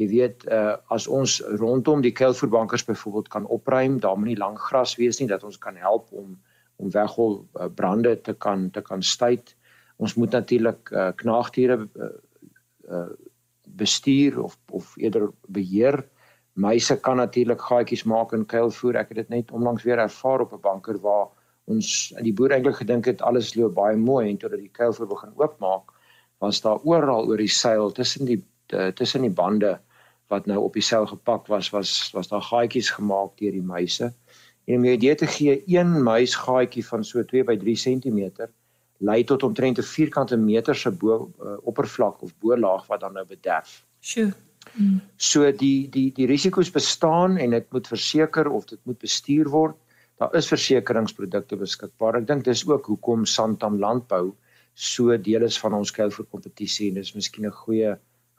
jy 0.00 0.08
weet 0.10 0.44
uh, 0.50 0.74
as 0.94 1.06
ons 1.06 1.38
rondom 1.60 2.02
die 2.02 2.14
kuilvoerbankers 2.14 2.84
byvoorbeeld 2.88 3.28
kan 3.30 3.46
opruim, 3.46 4.00
daar 4.02 4.16
moet 4.18 4.32
nie 4.32 4.40
lank 4.40 4.58
gras 4.58 4.96
wees 4.98 5.20
nie 5.20 5.30
dat 5.30 5.44
ons 5.46 5.58
kan 5.58 5.78
help 5.78 6.10
om 6.12 6.34
om 6.82 6.88
weghol 6.90 7.36
uh, 7.54 7.68
brande 7.70 8.16
te 8.26 8.32
kan 8.34 8.66
te 8.74 8.82
kan 8.82 9.02
stuit. 9.02 9.52
Ons 10.02 10.16
moet 10.18 10.32
natuurlik 10.34 10.90
uh, 10.90 11.12
knaagdiere 11.14 11.76
uh, 11.86 12.08
uh, 12.90 13.12
bestuur 13.78 14.40
of 14.42 14.56
of 14.74 14.96
eerder 14.98 15.28
beheer. 15.46 16.02
Muise 16.54 16.96
kan 17.00 17.16
natuurlik 17.16 17.60
gaatjies 17.60 18.04
maak 18.06 18.32
in 18.32 18.44
kuilvoer. 18.46 18.96
Ek 19.00 19.08
het 19.10 19.16
dit 19.16 19.28
net 19.28 19.50
onlangs 19.50 19.82
weer 19.82 19.98
ervaar 19.98 20.40
op 20.40 20.52
'n 20.52 20.60
banker 20.62 20.98
waar 21.02 21.28
ons 21.66 22.12
die 22.22 22.32
boer 22.32 22.52
eintlik 22.52 22.76
gedink 22.76 23.04
het 23.04 23.22
alles 23.22 23.54
loop 23.54 23.74
baie 23.74 23.96
mooi 23.96 24.28
en 24.30 24.38
totdat 24.38 24.60
die 24.60 24.70
kuilvoer 24.72 25.06
begin 25.06 25.32
oopmaak, 25.36 25.90
was 26.38 26.60
daar 26.60 26.78
oral 26.84 27.26
oor 27.26 27.40
die 27.40 27.48
seil 27.48 27.92
tussen 27.92 28.26
die 28.26 28.42
uh, 28.72 28.88
tussen 28.88 29.22
die 29.22 29.30
bande 29.30 29.78
wat 30.28 30.46
nou 30.46 30.58
op 30.64 30.72
die 30.72 30.82
sel 30.82 31.06
gepak 31.06 31.46
was 31.46 31.70
was 31.70 32.10
was 32.12 32.28
daar 32.28 32.42
gaatjies 32.42 32.90
gemaak 32.90 33.36
deur 33.40 33.52
die 33.52 33.62
muise. 33.62 34.12
En 34.64 34.76
om 34.76 34.84
jou 34.84 34.94
idee 34.94 35.14
te 35.14 35.26
gee, 35.26 35.62
een 35.66 36.02
muisgaatjie 36.02 36.86
van 36.86 37.04
so 37.04 37.24
2 37.24 37.44
by 37.44 37.56
3 37.56 37.76
cm 37.76 38.48
lei 38.98 39.24
tot 39.24 39.42
omtrent 39.42 39.78
'n 39.78 39.82
vierkante 39.82 40.36
meter 40.36 40.74
se 40.74 40.90
bo 40.90 41.30
uh, 41.42 41.56
oppervlak 41.62 42.22
of 42.22 42.32
bo-laag 42.38 42.86
wat 42.86 43.00
dan 43.00 43.12
nou 43.12 43.26
bederf. 43.26 43.84
Sjoe. 44.00 44.32
So 45.16 45.50
die 45.52 45.88
die 45.90 46.10
die 46.12 46.26
risiko's 46.26 46.70
bestaan 46.70 47.36
en 47.38 47.50
dit 47.50 47.66
moet 47.72 47.86
verseker 47.86 48.50
of 48.50 48.66
dit 48.66 48.80
moet 48.84 48.98
bestuur 48.98 49.50
word. 49.50 49.76
Daar 50.18 50.34
is 50.34 50.48
versekeringsprodukte 50.50 51.56
beskikbaar. 51.56 52.20
Ek 52.22 52.26
dink 52.26 52.44
dis 52.44 52.66
ook 52.66 52.86
hoekom 52.86 53.24
Santam 53.26 53.78
Landbou 53.78 54.34
so 54.74 55.16
deel 55.16 55.42
is 55.46 55.58
van 55.58 55.74
ons 55.74 55.92
kuilvoer 55.94 56.26
kompetisie 56.30 56.90
en 56.90 56.98
dis 56.98 57.14
miskien 57.14 57.46
'n 57.46 57.52
goeie 57.64 57.96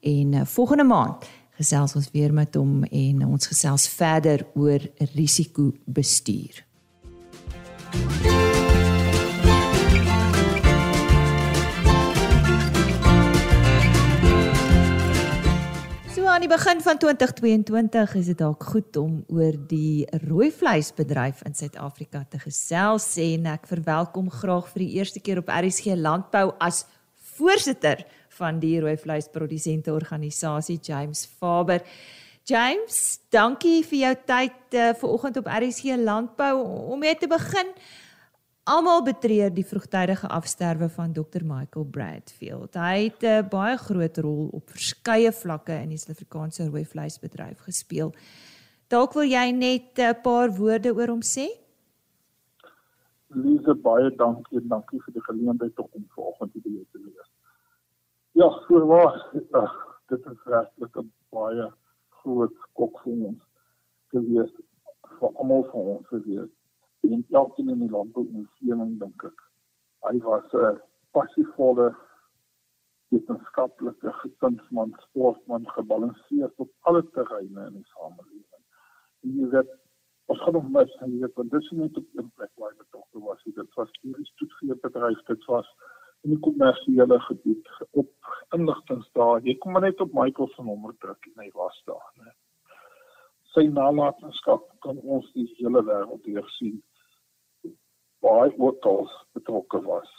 en 0.00 0.32
uh, 0.32 0.46
volgende 0.46 0.84
maand 0.84 1.26
gesels 1.62 1.94
ons 1.98 2.10
weer 2.14 2.34
met 2.34 2.54
hom 2.58 2.82
en 2.88 3.26
ons 3.26 3.46
gesels 3.46 3.86
verder 3.92 4.46
oor 4.54 4.80
risiko 5.14 5.72
bestuur. 5.84 6.64
Aan 16.42 16.48
die 16.48 16.56
begin 16.56 16.80
van 16.82 16.98
2022 16.98 18.14
is 18.18 18.26
dit 18.26 18.38
dalk 18.38 18.64
goed 18.66 18.96
om 18.98 19.20
oor 19.30 19.54
die 19.70 20.02
rooi 20.24 20.48
vleisbedryf 20.50 21.44
in 21.46 21.54
Suid-Afrika 21.54 22.24
te 22.26 22.40
gesels 22.42 23.04
en 23.22 23.46
ek 23.52 23.68
verwelkom 23.70 24.26
graag 24.40 24.66
vir 24.72 24.82
die 24.82 24.96
eerste 24.98 25.22
keer 25.22 25.38
op 25.38 25.52
RSG 25.54 25.94
Landbou 25.94 26.48
as 26.58 26.80
voorsitter 27.36 28.02
van 28.40 28.58
die 28.58 28.74
rooi 28.82 28.96
vleisprodusente 28.98 29.94
organisasie 29.94 30.80
James 30.82 31.28
Faber. 31.38 31.86
James, 32.42 33.20
dankie 33.30 33.84
vir 33.86 34.00
jou 34.00 34.14
tyd 34.34 34.74
uh, 34.74 34.90
vir 34.98 35.14
oggend 35.14 35.38
op 35.38 35.46
RSG 35.46 35.94
Landbou 36.02 36.56
om 36.90 37.06
mee 37.06 37.14
te 37.14 37.30
begin. 37.30 37.70
Almal 38.62 39.00
betreur 39.02 39.48
die 39.50 39.64
vroegtydige 39.66 40.28
afsterwe 40.30 40.86
van 40.88 41.12
Dr 41.12 41.42
Michael 41.42 41.86
Bradfield. 41.90 42.76
Hy 42.78 43.10
het 43.10 43.22
'n 43.22 43.26
uh, 43.26 43.48
baie 43.50 43.76
groot 43.76 44.18
rol 44.18 44.50
op 44.52 44.70
verskeie 44.70 45.32
vlakke 45.32 45.72
in 45.82 45.88
die 45.88 45.98
Suid-Afrikaanse 45.98 46.68
rooi 46.70 46.84
vleisbedryf 46.84 47.58
gespeel. 47.66 48.14
Dalk 48.86 49.14
wil 49.14 49.26
jy 49.26 49.50
net 49.50 49.98
'n 49.98 50.14
uh, 50.14 50.22
paar 50.22 50.54
woorde 50.54 50.94
oor 50.94 51.08
hom 51.08 51.24
sê? 51.26 51.48
Lise 53.34 53.74
baie 53.74 54.14
dankie 54.14 54.58
en 54.58 54.68
dankie 54.68 55.02
vir 55.02 55.12
die 55.12 55.26
geleentheid 55.26 55.78
om 55.78 56.06
vanoggend 56.14 56.52
hier 56.52 56.86
te 56.92 56.98
wees. 56.98 57.30
Ja, 58.32 58.46
voorwaar, 58.68 59.26
uh, 59.34 59.72
dit 60.06 60.26
is 60.26 60.38
regtig 60.46 60.96
'n 61.02 61.12
baie 61.30 61.72
groot 62.08 62.54
skok 62.62 63.02
vir 63.02 63.26
ons 63.26 63.42
gewees 64.14 64.52
vir 65.18 65.30
almal 65.34 65.64
van 65.72 65.80
ons 65.98 66.06
gewees 66.06 66.50
en 67.12 67.26
elkeen 67.30 67.74
in 67.74 67.84
die 67.84 67.90
landbou 67.90 68.24
omgewing 68.24 68.96
dink 69.00 69.24
ek. 69.28 69.44
Hy 70.08 70.16
was 70.26 70.54
'n 70.54 70.80
passievolle 71.16 71.92
wetenskaplike 73.12 74.12
gesinsman, 74.22 74.94
sportman, 75.06 75.68
gebalanseerd 75.76 76.52
op 76.64 76.70
alle 76.88 77.02
terreine 77.16 77.66
in 77.68 77.78
die 77.80 77.88
samelewing. 77.94 78.64
En 79.22 79.34
jy 79.38 79.48
weet, 79.54 79.72
ons 80.32 80.40
gaan 80.42 80.56
nog 80.58 80.68
mis 80.76 80.94
en 81.04 81.12
jy 81.12 81.24
weet, 81.24 81.34
want 81.40 81.50
dis 81.50 81.70
nie 81.70 81.88
op 81.88 81.98
'n 81.98 82.30
plek 82.36 82.52
waar 82.56 82.70
hy 82.70 82.76
betrokke 82.84 83.24
was. 83.26 83.42
Dit 83.44 83.74
was 83.74 83.90
hierdie 84.00 84.30
stoetgeebedryf, 84.32 85.24
dit 85.32 85.44
was 85.44 85.68
in 86.22 86.30
die 86.30 86.42
kommersiële 86.46 87.18
gebied 87.20 87.68
op 87.90 88.12
inligtingstaat. 88.56 89.44
Jy 89.44 89.56
kom 89.58 89.72
maar 89.72 89.82
net 89.82 90.00
op 90.00 90.12
Michael 90.12 90.48
se 90.48 90.62
nommer 90.62 90.94
druk 90.98 91.26
en 91.26 91.44
hy 91.44 91.50
was 91.54 91.82
daar, 91.84 92.10
né? 92.14 92.32
Sy 93.52 93.66
nalatenskap 93.68 94.62
kan 94.80 94.98
ons 94.98 95.32
die 95.32 95.48
hele 95.58 95.82
wêreld 95.84 96.24
hier 96.24 96.48
sien 96.56 96.82
waar 98.22 98.44
hy 98.46 98.54
ook 98.56 98.84
al 98.86 99.08
betrokke 99.36 99.82
was. 99.82 100.10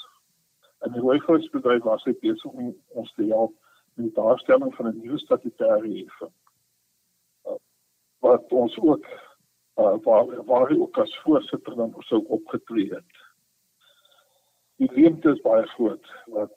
En 0.84 0.92
die 0.92 1.02
Hooggeregsbedryf 1.02 1.84
was 1.88 2.04
hy 2.04 2.14
besig 2.20 2.52
om 2.52 2.74
ons 3.00 3.12
te 3.16 3.28
help 3.30 3.54
met 3.96 4.10
die 4.10 4.16
daarstelling 4.18 4.74
van 4.76 4.90
'n 4.90 5.00
nuwe 5.00 5.20
statutêre 5.22 5.92
heffing. 5.98 6.34
Uh, 7.48 7.56
wat 8.20 8.52
ons 8.52 8.80
ook 8.80 9.06
uh, 9.80 9.96
waar 10.04 10.44
waar 10.50 10.68
hy 10.70 10.80
ook 10.80 10.98
as 10.98 11.20
voorsitter 11.24 11.76
dan 11.76 11.96
sou 12.00 12.26
opgetree 12.28 12.94
het. 12.94 13.22
Die 14.76 14.92
leemte 14.92 15.30
is 15.30 15.42
baie 15.42 15.68
groot 15.68 16.12
wat 16.26 16.56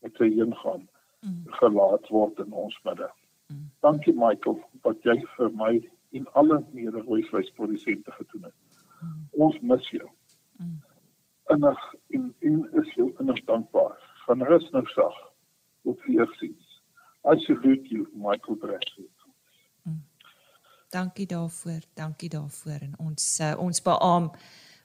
met 0.00 0.16
sy 0.16 0.30
heen 0.34 0.54
gaan 0.56 0.88
mm. 1.20 1.42
gelaat 1.60 2.08
word 2.08 2.38
in 2.38 2.52
ons 2.52 2.80
midde. 2.84 3.10
Mm. 3.52 3.70
Dankie 3.80 4.14
Michael 4.14 4.60
wat 4.82 5.02
jy 5.02 5.18
vir 5.36 5.52
my 5.52 5.74
en 6.16 6.30
alle 6.32 6.62
mede-wyswysprodusente 6.72 8.12
gedoen 8.12 8.48
het. 8.48 8.82
Mm. 9.00 9.28
Ons 9.32 9.60
mis 9.60 9.90
jou. 9.90 10.08
Mm. 10.58 10.80
Innig 11.54 11.84
en 12.14 12.34
en 12.38 12.58
is 12.82 12.94
jou 12.94 13.12
innig 13.18 13.44
dankbaar. 13.44 13.96
Van 14.26 14.42
rus 14.42 14.70
nou 14.70 14.84
sag 14.94 15.14
tot 15.82 16.02
weer 16.06 16.28
sien. 16.40 16.56
Absoluut 17.22 17.88
jy 17.90 18.04
Michael 18.12 18.56
Bressie. 18.60 19.08
Dankie 20.88 21.26
daarvoor. 21.26 21.80
Dankie 21.94 22.28
daarvoor 22.28 22.80
en 22.80 22.94
ons 22.98 23.24
uh, 23.44 23.54
ons 23.60 23.82
beam 23.84 24.30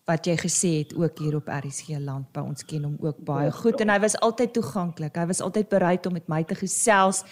wat 0.04 0.26
jy 0.28 0.34
gesê 0.36 0.72
het 0.82 0.92
ook 1.00 1.20
hier 1.24 1.38
op 1.38 1.48
RSG 1.48 1.96
landbou. 2.04 2.44
Ons 2.44 2.66
ken 2.68 2.84
hom 2.84 2.98
ook 3.00 3.22
baie 3.24 3.48
ja, 3.48 3.56
goed 3.56 3.80
ja. 3.80 3.86
en 3.86 3.94
hy 3.94 4.00
was 4.04 4.18
altyd 4.20 4.52
toeganklik. 4.58 5.16
Hy 5.16 5.30
was 5.32 5.40
altyd 5.42 5.70
bereid 5.72 6.06
om 6.06 6.18
met 6.20 6.28
my 6.28 6.42
te 6.44 6.58
gesels 6.60 7.24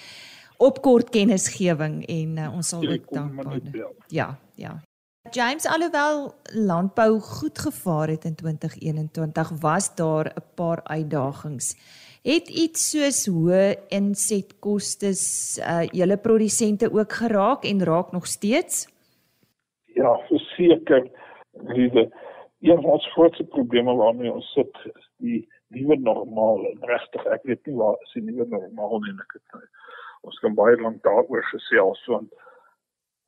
op 0.61 0.79
kort 0.85 1.11
kennisgewing 1.11 2.05
en 2.07 2.37
uh, 2.37 2.47
ons 2.55 2.71
sal 2.71 2.87
ook 2.87 3.11
dankbaar. 3.11 3.59
Ja, 4.07 4.37
ja. 4.55 4.77
James 5.29 5.67
alhoewel 5.67 6.33
landbou 6.43 7.19
goed 7.19 7.59
gevaar 7.59 8.07
het 8.07 8.23
in 8.23 8.35
2021 8.35 9.49
was 9.61 9.95
daar 9.95 10.25
'n 10.25 10.43
paar 10.55 10.83
uitdagings 10.83 11.75
het 12.23 12.49
iets 12.49 12.89
soos 12.89 13.19
hoë 13.29 13.75
insetkoste 13.89 15.11
uh 15.61 15.85
julle 15.99 16.17
produsente 16.17 16.91
ook 16.93 17.11
geraak 17.13 17.63
en 17.63 17.83
raak 17.83 18.11
nog 18.11 18.25
steeds? 18.25 18.87
Ja, 19.85 20.17
verseker. 20.27 21.09
Lieve, 21.51 22.11
een 22.59 22.81
van 22.81 22.91
ons 22.91 23.11
grootste 23.11 23.43
probleme 23.43 23.93
waarmee 23.93 24.33
ons 24.33 24.51
sit 24.53 24.75
is 24.83 25.09
die 25.17 25.47
nuwe 25.67 25.97
normaal. 25.99 26.61
Regtig, 26.79 27.25
ek 27.25 27.43
weet 27.43 27.65
nie 27.65 27.75
waar 27.75 27.97
is 28.01 28.13
die 28.13 28.23
nuwe 28.23 28.45
normaal 28.47 28.99
nie 28.99 29.17
ek 29.17 29.33
het 29.33 29.69
ons 30.21 30.39
kan 30.39 30.53
baie 30.53 30.77
lank 30.77 31.01
daaroor 31.03 31.43
gesels 31.49 32.05
want 32.05 32.33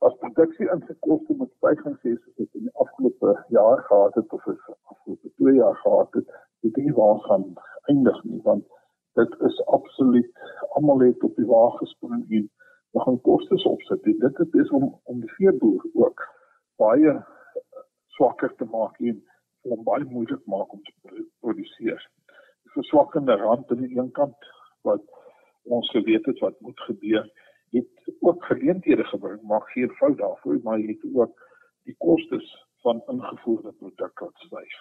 as 0.06 0.16
produksie 0.20 0.68
ingekoste 0.74 1.36
met 1.40 1.52
stygings 1.56 2.00
sê 2.04 2.14
soos 2.16 2.36
dit 2.40 2.58
in 2.60 2.66
die 2.68 2.76
afgelope 2.84 3.34
jaar 3.56 3.82
gehad 3.88 4.16
het 4.20 4.32
of 4.36 4.46
is 4.52 4.64
afgelope 4.92 5.30
2 5.42 5.54
jaar 5.58 5.76
gehad 5.82 6.18
het, 6.18 6.34
dit 6.66 6.80
nie 6.82 6.96
waar 6.98 7.20
gaan 7.28 7.46
eindig 7.92 8.18
nie 8.24 8.40
want 8.48 8.66
dit 9.20 9.40
is 9.48 9.60
absoluut 9.78 10.44
almal 10.78 11.06
het 11.06 11.24
op 11.28 11.36
die 11.40 11.46
wa 11.52 11.62
gespring 11.78 12.24
en 12.38 12.50
we 12.94 13.00
gaan 13.00 13.20
kostes 13.20 13.64
opsit. 13.66 14.02
Dit 14.02 14.36
dit 14.36 14.54
is 14.54 14.70
om 14.70 15.00
om 15.02 15.20
die 15.20 15.30
veeboer 15.38 15.86
ook 15.94 16.26
baie 16.82 17.14
swakker 18.16 18.54
te 18.56 18.66
maak 18.70 18.98
en 18.98 19.22
om 19.62 19.82
baie 19.88 20.04
moeilik 20.04 20.44
maak 20.46 20.72
om 20.72 20.82
te 20.82 20.92
produseer. 21.40 22.02
Die 22.62 22.74
verswakkende 22.76 23.36
rand 23.40 23.70
aan 23.70 23.82
die 23.82 23.98
een 23.98 24.12
kant 24.20 24.50
wat 24.82 25.02
ons 25.62 25.90
geweet 25.90 26.26
het 26.26 26.38
wat 26.44 26.60
moet 26.60 26.80
gebeur, 26.86 27.26
het 27.74 28.14
ook 28.20 28.44
geleenthede 28.44 29.04
gebring, 29.04 29.42
maar 29.42 29.62
geen 29.62 29.90
fout 29.90 30.18
daarvoor, 30.18 30.60
maar 30.62 30.78
het 30.78 31.06
ook 31.14 31.34
die 31.82 31.94
kostes 31.98 32.66
van 32.84 33.02
ingevoerde 33.06 33.72
produkte 33.72 34.24
wat 34.24 34.42
styg. 34.46 34.76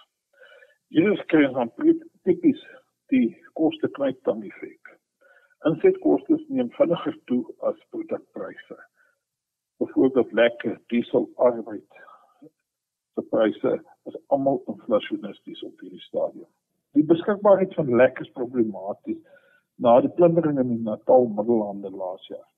Hier 0.88 1.12
is 1.12 1.26
kry 1.26 1.46
ons 1.46 1.58
dan 1.58 2.00
tipies 2.22 2.64
die 3.12 3.28
koste 3.54 3.90
kwyt 3.98 4.20
dan 4.24 4.44
effek. 4.44 4.96
Insetkoste 5.70 6.44
neem 6.48 6.72
vinniger 6.78 7.20
toe 7.26 7.44
as 7.60 7.86
produkpryse. 7.90 8.80
Byvoorbeeld 9.78 10.32
lekker 10.32 10.82
diesel 10.88 11.30
arbeid 11.36 12.04
se 13.14 13.22
pryse 13.30 13.82
is 14.10 14.18
almal 14.28 14.62
inflasionisties 14.68 15.64
op 15.64 15.80
hierdie 15.80 16.02
stadium. 16.08 16.50
Die 16.98 17.06
beskikbaarheid 17.10 17.74
van 17.78 17.96
lekker 17.96 18.26
is 18.26 18.34
problematies 18.38 19.22
na 19.82 20.00
die 20.02 20.12
plundering 20.18 20.60
in 20.62 20.74
die 20.74 20.82
Natal 20.88 21.30
Middellande 21.38 21.92
laas 21.94 22.28
jaar. 22.28 22.50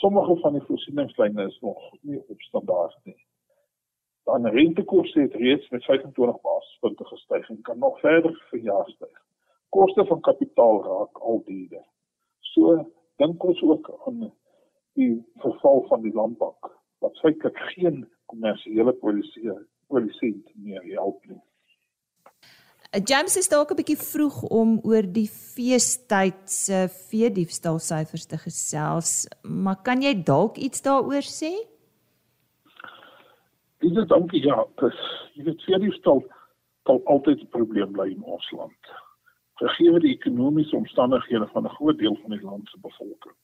Sommige 0.00 0.36
van 0.40 0.56
die 0.56 0.62
voorsieningslyne 0.68 1.46
is 1.46 1.58
nog 1.60 1.80
nie 2.00 2.20
op 2.20 2.40
standaard 2.40 2.98
nie. 3.04 3.18
Dan 4.24 4.46
rentekoste 4.46 5.20
het 5.20 5.34
reeds 5.34 5.68
met 5.68 5.84
25 5.84 6.40
basispunte 6.40 7.04
gestyg 7.04 7.48
en 7.48 7.62
kan 7.62 7.78
nog 7.78 8.00
verder 8.00 8.46
vir 8.50 8.60
jaar 8.60 8.88
styg 8.88 9.18
koste 9.70 10.04
van 10.04 10.20
kapitaal 10.20 10.82
raak 10.84 11.18
al 11.18 11.42
duurder. 11.46 11.84
So 12.52 12.76
dink 13.22 13.44
ons 13.44 13.62
ook 13.62 13.90
aan 14.06 14.30
die 14.98 15.12
verval 15.42 15.84
van 15.88 16.02
die 16.02 16.14
landbank 16.14 16.70
wat 17.04 17.14
seker 17.22 17.54
geen 17.72 18.02
kommersiële 18.32 18.92
polisie 19.02 19.54
polisie 19.90 20.34
meer 20.54 20.82
help 20.94 21.24
nie. 21.26 21.40
James 22.90 23.36
is 23.36 23.48
dalk 23.48 23.70
'n 23.70 23.76
bietjie 23.78 23.96
vroeg 23.96 24.42
om 24.50 24.80
oor 24.82 25.06
die 25.06 25.28
feestyd 25.28 26.50
se 26.50 26.88
veediefstal 27.10 27.78
syfers 27.78 28.26
te 28.26 28.36
gesels, 28.36 29.28
maar 29.44 29.78
kan 29.82 30.02
jy 30.02 30.14
dalk 30.24 30.56
iets 30.56 30.82
daaroor 30.82 31.22
sê? 31.22 31.52
Dis 33.78 34.08
dankie 34.08 34.42
ja, 34.42 34.64
dis 34.82 34.98
jy 35.34 35.44
weet 35.44 35.62
veediefstal 35.68 36.24
sal 36.86 37.00
altyd 37.06 37.38
'n 37.42 37.54
probleem 37.54 37.92
bly 37.92 38.10
in 38.10 38.22
ons 38.22 38.50
land 38.50 38.82
gegee 39.60 40.00
die 40.00 40.16
ekonomiese 40.16 40.76
omstandighede 40.76 41.46
van 41.52 41.64
'n 41.64 41.76
groot 41.76 41.98
deel 41.98 42.16
van 42.22 42.30
die 42.30 42.42
land 42.42 42.68
se 42.68 42.78
bevolking. 42.80 43.36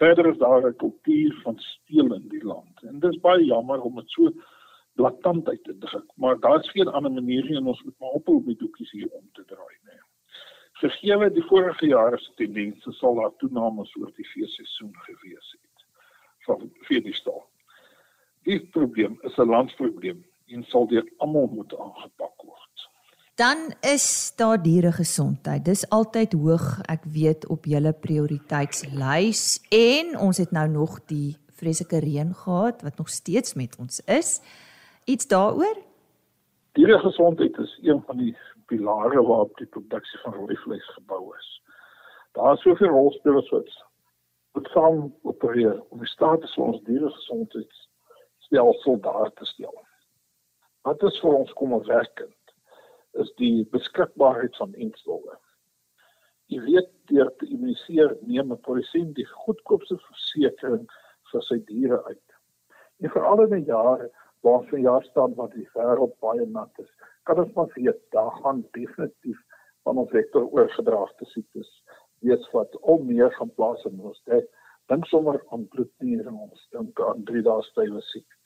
Verder 0.00 0.26
is 0.26 0.38
daar 0.38 0.66
'n 0.68 0.76
kultuur 0.76 1.40
van 1.44 1.58
steel 1.58 2.14
in 2.14 2.28
die 2.28 2.44
land 2.44 2.82
en 2.82 3.00
dit 3.00 3.12
is 3.12 3.20
baie 3.20 3.44
jammer 3.44 3.80
om 3.80 3.94
dit 3.94 4.10
so 4.10 4.32
blaatant 4.94 5.48
uit 5.48 5.64
te 5.64 5.78
druk, 5.78 6.08
maar 6.14 6.40
daar 6.40 6.60
is 6.60 6.70
geen 6.70 6.88
ander 6.88 7.12
manier 7.12 7.44
nie 7.44 7.56
en 7.56 7.66
ons 7.66 7.82
moet 7.82 7.98
maar 7.98 8.16
ophou 8.18 8.42
met 8.46 8.58
doekies 8.58 8.90
hier 8.90 9.10
om 9.10 9.28
te 9.32 9.44
draai 9.44 9.76
nie. 9.88 10.00
Gegee 10.82 11.30
die 11.30 11.44
vorige 11.48 11.86
jare 11.86 12.18
se 12.18 12.32
tendense 12.40 12.92
sal 12.98 13.14
daar 13.20 13.34
toenames 13.38 13.94
oor 14.00 14.10
die 14.16 14.26
feesseisoen 14.34 14.92
gewees 15.06 15.56
het 15.56 15.86
van 16.46 16.70
vir 16.88 17.02
die 17.04 17.14
stal. 17.14 17.44
Die 18.48 18.60
probleem 18.74 19.18
is 19.22 19.38
'n 19.38 19.48
landsprobleem 19.48 20.24
en 20.46 20.64
sal 20.64 20.86
deur 20.86 21.06
almal 21.18 21.46
moet 21.46 21.76
aangepak 21.78 22.42
word. 22.42 22.88
Dan 23.34 23.74
is 23.80 24.32
daar 24.36 24.62
dieregesondheid. 24.62 25.64
Dis 25.64 25.88
altyd 25.88 26.32
hoog, 26.32 26.80
ek 26.84 27.04
weet 27.04 27.46
op 27.46 27.64
julle 27.64 27.92
prioriteitslys 27.92 29.60
en 29.70 30.18
ons 30.18 30.36
het 30.36 30.50
nou 30.50 30.68
nog 30.68 30.98
die 31.06 31.36
vreeslike 31.62 31.98
reën 31.98 32.34
gehad 32.34 32.82
wat 32.82 32.98
nog 32.98 33.08
steeds 33.08 33.54
met 33.54 33.76
ons 33.78 34.00
is. 34.04 34.40
Iets 35.04 35.26
daaroor? 35.26 35.76
Dieregesondheid 36.72 37.58
is 37.58 37.78
een 37.82 38.02
van 38.06 38.16
die 38.16 38.36
pilare 38.66 39.22
waarop 39.22 39.56
die 39.56 39.66
produksie 39.66 40.20
van 40.24 40.32
rooi 40.32 40.56
vleis 40.56 40.88
gebou 40.94 41.36
is. 41.36 41.48
Daar 42.32 42.52
is 42.52 42.62
soveel 42.62 42.88
rolspelers 42.88 43.50
wat 43.50 43.72
wat 44.52 44.68
saam 44.68 45.14
opereer 45.22 45.80
om 45.88 45.98
die 45.98 46.08
status 46.08 46.54
van 46.54 46.72
ons 46.72 46.82
dieregesondheid 46.84 47.88
stelsel 48.38 49.00
daar 49.00 49.32
te 49.32 49.44
stel. 49.44 49.84
Wat 50.82 51.02
is 51.02 51.20
vir 51.20 51.34
ons 51.34 51.52
kom 51.52 51.72
werkend? 51.86 52.36
is 53.20 53.32
die 53.36 53.64
beskikbaarheid 53.72 54.56
van 54.56 54.74
instowwe. 54.74 55.36
Jy 56.52 56.60
weet 56.64 56.90
deur 57.10 57.30
te 57.40 57.48
immuniseer 57.48 58.16
neem 58.28 58.52
'n 58.52 58.60
produsent 58.66 59.14
die 59.16 59.26
goedkoopste 59.44 59.98
versekering 60.08 60.86
vir 61.32 61.42
sy 61.48 61.58
diere 61.68 62.02
uit. 62.04 62.28
En 63.00 63.10
veral 63.10 63.42
in 63.44 63.54
'n 63.58 63.64
jaar 63.64 64.08
waar 64.46 64.64
vir 64.70 64.84
jaar 64.84 65.04
staan 65.10 65.34
wat 65.38 65.54
die 65.54 65.68
wêreld 65.74 66.14
baie 66.24 66.46
nat 66.46 66.82
is, 66.82 66.90
kan 67.28 67.38
ons 67.42 67.52
maar 67.56 67.70
weet 67.74 68.00
daar 68.16 68.32
gaan 68.42 68.64
definitief 68.78 69.38
van 69.86 69.98
ons 70.02 70.10
vektor 70.10 70.46
oorgedraagde 70.50 71.28
siektes 71.34 71.70
wees 72.26 72.50
wat 72.54 72.76
al 72.82 73.02
meer 73.06 73.32
gaan 73.38 73.54
plaas 73.54 73.84
in 73.90 74.00
ons 74.00 74.20
tyd. 74.30 74.46
Dink 74.90 75.06
sommer 75.10 75.40
aan 75.54 75.66
bloednier 75.74 76.26
en 76.26 76.38
ons 76.46 76.68
dink 76.74 77.00
aan 77.00 77.24
drie 77.26 77.42
dae 77.46 77.62
stywe 77.70 78.02
siek 78.10 78.38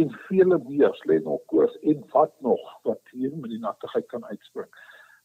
en 0.00 0.12
vele 0.28 0.58
meer 0.68 0.92
slê 1.00 1.16
nog 1.24 1.40
koers 1.50 1.72
en 1.92 2.02
wat 2.12 2.34
nog 2.46 2.60
wat 2.86 3.00
hier 3.10 3.32
met 3.36 3.50
die 3.50 3.62
nattigheid 3.62 4.06
kan 4.12 4.24
uitspring. 4.24 4.68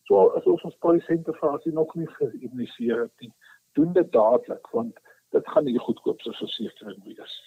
So 0.09 0.29
as 0.37 0.47
ons 0.49 0.63
ons 0.65 0.77
pasiënte 0.85 1.35
fasie 1.37 1.73
nog 1.73 1.93
nie 1.95 2.07
geïmmuniseer 2.17 3.03
het 3.03 3.25
nie, 3.25 3.31
doen 3.77 3.93
dit 3.93 4.09
dadelik 4.13 4.71
want 4.73 4.97
dit 5.37 5.53
gaan 5.53 5.67
nie 5.69 5.77
goedkoopse 5.79 6.33
versekering 6.39 7.03
wees. 7.05 7.37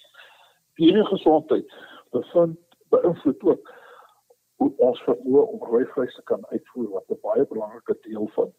Hierdie 0.78 1.06
gesondheid 1.10 1.74
bevind 2.10 2.58
beïnvloed 2.94 3.42
ook 3.42 3.74
hoe 4.58 4.72
ons 4.76 5.02
vermoë 5.06 5.44
om 5.52 5.66
rooi 5.70 5.84
vleis 5.92 6.14
te 6.14 6.24
kan 6.30 6.46
uitvoer 6.52 6.88
wat 6.94 7.10
'n 7.10 7.20
baie 7.22 7.46
belangrike 7.46 7.98
deel 8.08 8.28
van 8.38 8.52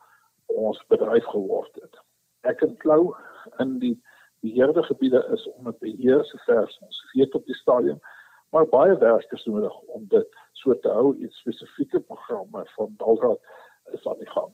ons 0.45 0.85
bedryf 0.87 1.25
geword 1.25 1.75
het. 1.81 1.99
Ek 2.41 2.61
en 2.61 2.77
Klou 2.77 3.15
in 3.59 3.79
die 3.79 3.97
beheerde 4.41 4.83
gebiede 4.83 5.25
is 5.33 5.47
om 5.57 5.67
'n 5.67 5.77
beheer 5.79 6.23
se 6.25 6.37
vers 6.45 6.79
ons 6.79 7.03
weet 7.13 7.35
op 7.35 7.45
die 7.45 7.61
stadium 7.63 7.99
maar 8.49 8.67
baie 8.67 8.97
werkers 8.97 9.45
nodig 9.45 9.79
om 9.79 10.07
dit 10.07 10.37
so 10.51 10.79
te 10.79 10.89
hou 10.89 11.13
in 11.17 11.31
spesifieke 11.31 11.99
programme 11.99 12.63
van 12.75 12.93
Dalraad 12.97 13.39
is 13.93 14.07
aan 14.07 14.17
die 14.17 14.29
gang. 14.29 14.53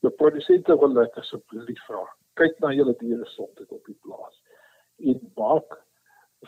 Die 0.00 0.10
produsente 0.10 0.78
wil 0.78 0.94
net 0.96 1.14
asseblief 1.20 1.84
vra, 1.86 2.02
kyk 2.40 2.58
na 2.58 2.72
julle 2.72 2.94
diere 2.98 3.24
gesondheid 3.24 3.70
op 3.76 3.84
die 3.84 3.98
plaas 4.02 4.42
en 4.96 5.20
maak 5.36 5.78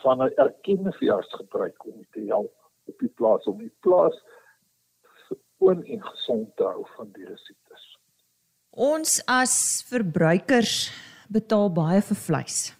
van 0.01 0.21
'n 0.21 0.33
erkende 0.35 0.91
veearts 0.91 1.33
gebruik 1.33 1.85
om 1.85 2.05
te 2.11 2.25
help 2.27 2.53
op 2.85 2.99
die 2.99 3.13
plaas 3.15 3.45
om 3.45 3.57
die 3.57 3.75
plaas 3.79 4.15
skoon 5.63 5.83
en 5.83 6.01
gesond 6.01 6.55
te 6.55 6.63
hou 6.63 6.83
van 6.97 7.11
die 7.15 7.25
siektes. 7.25 7.83
Ons 8.69 9.21
as 9.29 9.83
verbruikers 9.87 10.91
betaal 11.29 11.69
baie 11.73 12.01
vir 12.01 12.17
vleis. 12.17 12.73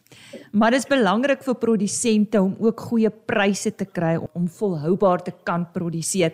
Maar 0.52 0.74
dit 0.74 0.84
is 0.84 0.90
belangrik 0.90 1.44
vir 1.46 1.56
produsente 1.62 2.42
om 2.42 2.56
ook 2.60 2.80
goeie 2.90 3.10
pryse 3.10 3.72
te 3.76 3.86
kry 3.86 4.18
om 4.34 4.50
volhoubaar 4.50 5.24
te 5.24 5.34
kan 5.46 5.68
produseer. 5.72 6.34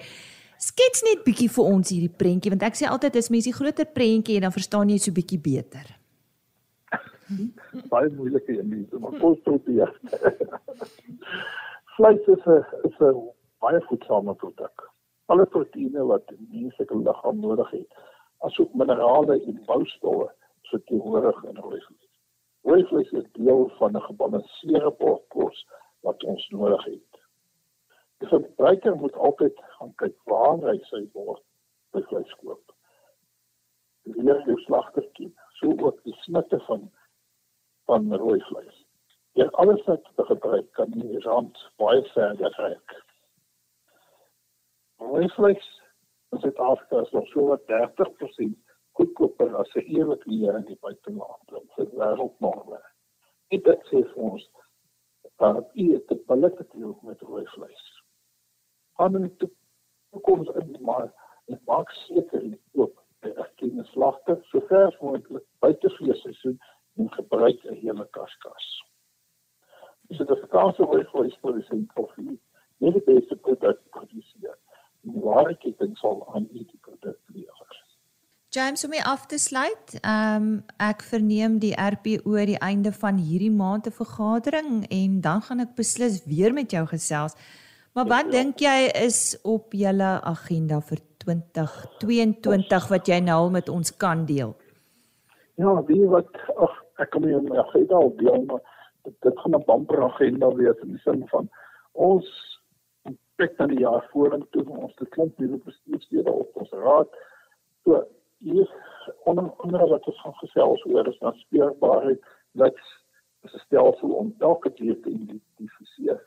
Skets 0.60 1.04
net 1.04 1.24
bietjie 1.24 1.50
vir 1.52 1.70
ons 1.72 1.92
hierdie 1.92 2.12
prentjie 2.12 2.52
want 2.52 2.63
ek 2.68 2.76
sê 2.76 2.88
altyd 2.88 3.15
as 3.15 3.32
mens 3.32 3.48
die 3.48 3.56
groter 3.56 3.88
prentjie 3.88 4.39
en 4.39 4.48
dan 4.48 4.56
verstaan 4.56 4.89
jy 4.92 5.00
so 5.00 5.15
bietjie 5.15 5.39
beter. 5.39 5.99
Baie 7.89 8.10
moeilike 8.10 8.56
een 8.58 8.70
nie, 8.70 9.00
maar 9.00 9.18
kos 9.22 9.42
tot 9.46 9.65
die. 9.65 9.86
Vleis 11.96 12.30
is 12.34 12.46
'n 12.46 12.63
is 12.89 12.98
'n 13.00 13.20
baie 13.62 13.82
voedsame 13.89 14.34
produk. 14.34 14.86
Alle 15.26 15.46
proteïene 15.46 16.06
wat 16.12 16.28
die 16.28 16.48
menslike 16.52 16.98
liggaam 16.98 17.39
nodig 17.39 17.70
het, 17.72 17.92
asook 18.48 18.74
minerale 18.74 19.38
en 19.44 19.62
boustowwe, 19.65 20.30
so 20.62 20.78
teenoorig 20.78 21.44
in 21.44 21.58
rooi 21.58 21.82
vleis. 21.82 22.10
Rooi 22.63 22.84
vleis 22.92 23.12
is 23.12 23.32
deel 23.32 23.70
van 23.78 23.96
'n 23.96 24.02
gebalanseerde 24.02 25.20
kos 25.28 25.68
wat 26.02 26.24
ons 26.24 26.50
nodig 26.50 26.84
het. 26.86 27.22
Die 28.20 28.28
verbruiker 28.28 28.96
moet 28.96 29.15
altyd 29.15 29.56
gaan 29.78 29.94
kyk 29.96 30.18
waar 30.24 30.58
hy 30.70 30.80
sy 30.84 31.06
bord 31.13 31.44
vleis 31.92 32.34
koop. 32.42 32.74
Die 34.04 34.24
leer 34.24 34.42
jou 34.46 34.58
slagtertjie, 34.60 35.34
so 35.60 35.76
ook 35.78 36.04
die 36.04 36.15
snitte 36.24 36.60
van 36.60 36.89
van 37.89 38.15
rooi 38.15 38.41
vleis. 38.41 38.86
Ja, 39.32 39.45
alles 39.45 39.86
wat 39.86 40.04
te 40.15 40.25
gebruik 40.25 40.71
kan 40.78 40.91
nie 40.93 41.19
rand 41.25 41.58
baie 41.82 42.04
verder 42.13 42.54
reik. 42.58 42.95
Rooi 45.02 45.30
vleis 45.34 45.69
is 46.38 46.43
dit 46.45 46.62
afskas 46.69 47.10
nog 47.17 47.28
so 47.34 47.47
wat 47.49 47.65
30% 47.71 48.54
goedkoper 48.99 49.56
as 49.62 49.73
'n 49.73 49.89
eerlike 49.95 50.30
leer 50.30 50.60
in 50.60 50.67
die 50.69 50.78
buiteland 50.86 51.49
vir 51.75 51.89
wêreldnorme. 52.02 52.82
Dit 53.49 53.63
dit 53.63 53.89
sê 53.91 54.06
vir 54.13 54.23
ons 54.32 54.49
dat 55.41 55.73
dit 55.73 56.08
te 56.08 56.15
politieke 56.32 56.95
met 57.02 57.21
rooi 57.21 57.45
vleis. 57.56 57.86
Aanneem 59.02 59.34
dit 59.38 59.54
kom 60.21 60.45
in 60.62 60.78
maar 60.82 61.13
dit 61.45 61.65
maak 61.65 61.89
seker 62.06 62.43
ook 62.71 63.06
dat 63.19 63.36
erkende 63.45 63.84
slagte 63.84 64.38
sover 64.52 64.97
moontlik 65.02 65.45
buite 65.60 65.89
vleesseisoen 65.89 66.60
en 67.00 67.12
gebruik 67.18 67.60
'n 67.64 67.80
hele 67.84 68.08
kaskas. 68.18 68.68
Dis 70.08 70.20
'n 70.20 70.32
Afrikaanse 70.36 70.84
rooi 70.84 71.06
vleis 71.12 71.38
produsent 71.42 71.94
koffie. 71.94 72.40
Nie 72.78 72.92
die 72.92 73.06
beste 73.06 73.36
produk 73.36 73.80
produseer. 73.90 74.58
Die 75.02 75.22
ware 75.28 75.56
ketting 75.58 75.98
sal 75.98 76.28
aan 76.34 76.48
hierdie 76.52 76.80
produk 76.82 77.20
lewer. 77.28 77.72
James 78.50 78.84
om 78.84 78.90
my 78.90 79.02
af 79.06 79.26
te 79.26 79.38
sluit. 79.38 80.00
Ehm 80.02 80.44
um, 80.44 80.64
ek 80.78 81.04
verneem 81.06 81.60
die 81.60 81.76
RPO 81.76 82.46
die 82.46 82.58
einde 82.58 82.92
van 82.92 83.18
hierdie 83.18 83.52
maand 83.52 83.88
'n 83.88 83.92
vergadering 83.92 84.86
en 84.90 85.22
dan 85.22 85.42
gaan 85.42 85.60
ek 85.60 85.76
beslis 85.76 86.26
weer 86.26 86.54
met 86.54 86.72
jou 86.72 86.86
gesels. 86.88 87.36
Maar 87.94 88.06
wat 88.06 88.26
ja, 88.26 88.32
dink 88.32 88.60
jy 88.60 88.90
is 89.06 89.40
op 89.44 89.74
julle 89.74 90.22
agenda 90.22 90.82
vir 90.82 90.98
2022 91.18 92.88
wat 92.90 93.08
jy 93.08 93.20
nou 93.20 93.38
al 93.38 93.50
met 93.50 93.70
ons 93.70 93.98
kan 93.98 94.26
deel? 94.26 94.56
Ja, 95.56 95.84
wie 95.86 96.08
wat 96.08 96.30
ag 96.56 96.84
ek 97.00 97.12
kom 97.16 97.26
nie 97.26 97.42
my 97.48 97.58
agenda 97.64 97.98
op 97.98 98.18
deel 98.20 98.46
maar 98.46 98.64
dit, 99.04 99.16
dit 99.26 99.40
gaan 99.40 99.56
'n 99.56 99.66
bumper 99.66 100.04
agenda 100.04 100.54
wees 100.56 100.86
in 100.86 100.96
die 100.96 101.04
sin 101.06 101.28
van 101.28 101.50
ons 101.94 102.30
kyk 103.40 103.58
dan 103.58 103.72
die 103.72 103.84
jaar 103.84 104.04
vorentoe 104.12 104.66
ons 104.68 104.96
het 105.00 105.10
klomp 105.16 105.38
nuwe 105.40 105.60
bestuurslede 105.64 106.32
op 106.32 106.58
ons 106.60 106.72
raad. 106.84 107.20
So 107.84 108.04
hier 108.44 108.68
onder 109.30 109.48
onder 109.64 109.86
wat 109.94 110.08
ons 110.12 110.22
gaan 110.24 110.36
gesels 110.42 110.84
oor 110.92 111.08
is 111.08 111.20
dan 111.24 111.40
speurbaarheid 111.44 112.22
wat 112.62 112.82
is 113.48 113.54
'n 113.56 113.64
stelsel 113.66 114.12
om 114.22 114.36
elke 114.40 114.74
dier 114.82 115.00
te 115.02 115.10
identifiseer 115.10 116.20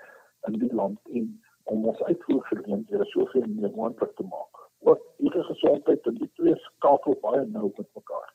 in 0.49 0.59
die 0.65 0.75
land 0.75 0.99
en 1.19 1.27
om 1.65 1.85
ons 1.89 2.03
uitvoergeleenthede 2.03 3.05
soveel 3.05 3.47
meer 3.47 3.73
moontlik 3.75 4.17
te 4.17 4.25
maak. 4.25 4.55
Wat 4.89 5.03
hierdie 5.19 5.45
gesondheid 5.53 6.07
en 6.07 6.15
die 6.15 6.31
twee 6.35 6.57
skakel 6.57 7.19
baie 7.21 7.45
nou 7.47 7.73
met 7.77 7.89
mekaar. 7.95 8.32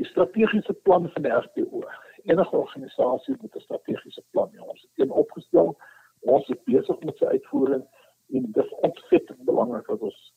Die 0.00 0.08
strategiese 0.08 0.72
plan 0.72 1.10
van 1.12 1.22
die 1.22 1.32
RPO. 1.32 1.82
Enige 2.24 2.56
organisasie 2.56 3.36
moet 3.40 3.54
'n 3.56 3.60
strategiese 3.60 4.22
plan 4.30 4.48
hê. 4.52 4.60
Ons 4.60 4.82
het 4.82 4.90
een 4.94 5.10
opgestel. 5.10 5.76
Ons 6.20 6.48
is 6.48 6.62
besig 6.64 7.00
met 7.00 7.16
sy 7.16 7.24
uitvoering 7.24 7.84
en 8.32 8.52
dit 8.52 8.64
is 8.64 8.74
ontsettend 8.88 9.44
belangrik 9.44 9.86
dat 9.86 10.00
ons 10.00 10.32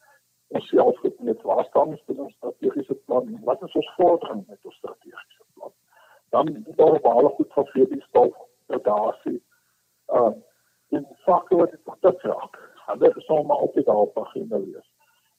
ons 0.48 0.68
self 0.68 1.02
het 1.02 1.20
net 1.20 1.42
waar 1.42 1.66
staan 1.66 1.88
ons 1.88 2.04
met 2.06 2.20
ons 2.20 2.34
strategiese 2.34 2.94
plan 2.94 3.40
wat 3.44 3.64
is 3.64 3.76
ons 3.82 3.94
vordering 3.96 4.44
met 4.48 4.60
ons 4.64 4.76
strategiese 4.76 5.46
plan. 5.54 5.72
Dan 6.30 6.66
daar 6.76 7.00
baie 7.02 7.30
goed 7.38 7.54
van 7.54 7.66
vir 7.66 7.88
die 7.90 8.02
stof 8.02 8.36
daar 8.68 9.20
sien. 9.24 9.42
Uh 10.08 10.34
in 10.90 11.08
sakke 11.26 11.56
wat 11.56 11.72
dit 11.72 11.86
tot 11.86 12.22
raak. 12.22 12.60
Dit 13.00 13.16
is 13.16 13.26
sommer 13.26 13.56
altyd 13.56 13.86
daar 13.86 13.96
op 13.96 14.18
agenda 14.18 14.60
wees. 14.60 14.90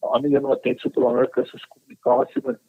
'n 0.01 0.07
Ander 0.07 0.35
een 0.35 0.43
wat 0.43 0.65
net 0.65 0.81
so 0.81 0.91
belangrik 0.91 1.37
is 1.37 1.53
is 1.53 1.67
kommunikasie 1.67 2.43
met 2.45 2.61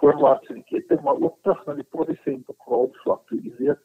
voorwaarts 0.00 0.48
in 0.48 0.60
die 0.60 0.68
kette 0.70 1.00
maar 1.02 1.20
ook 1.20 1.36
terug 1.42 1.64
na 1.66 1.74
die 1.78 1.90
produsente 1.94 2.54
grondvlak. 2.66 3.30
Jy 3.30 3.54
weet 3.58 3.82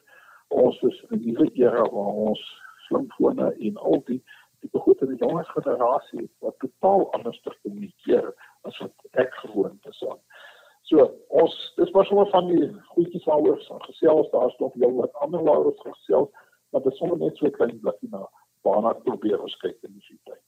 ons 0.53 0.81
is 0.89 1.01
in 1.09 1.17
'n 1.17 1.25
nuwe 1.25 1.49
era 1.53 1.83
waar 1.95 2.15
ons 2.29 2.43
slimfone 2.87 3.53
en 3.67 3.77
al 3.77 4.01
die 4.09 4.21
tipe 4.61 4.79
goed 4.85 5.01
in 5.01 5.13
die 5.13 5.21
jonger 5.25 5.45
generasie 5.55 6.29
wat 6.45 6.59
totaal 6.63 7.11
anders 7.17 7.41
te 7.41 7.55
kommunikeer 7.61 8.33
as 8.69 8.77
wat 8.83 9.19
ek 9.23 9.33
gewoond 9.43 9.91
is 9.91 10.03
aan. 10.09 10.21
So 10.89 11.09
ons 11.41 11.57
dis 11.79 11.91
maar 11.95 12.05
sommer 12.05 12.29
van 12.35 12.47
die 12.51 12.69
goedjies 12.93 13.27
waaroor 13.29 13.59
ons 13.59 13.85
gesels, 13.89 14.31
daar's 14.31 14.57
nog 14.59 14.73
jong 14.85 14.95
wat 14.99 15.21
ander 15.25 15.43
waaroor 15.43 15.71
ons 15.71 15.85
gesels, 15.87 16.31
maar 16.69 16.81
dit 16.81 16.91
is 16.91 16.99
sommer 16.99 17.17
net 17.17 17.37
so 17.37 17.45
'n 17.47 17.57
klein 17.59 17.79
blikkie 17.79 18.09
na 18.11 18.27
waarna 18.63 18.93
probeer 19.07 19.41
ons 19.41 19.55
kyk 19.63 19.77
in 19.83 19.93
die 19.93 20.19
tyd. 20.23 20.42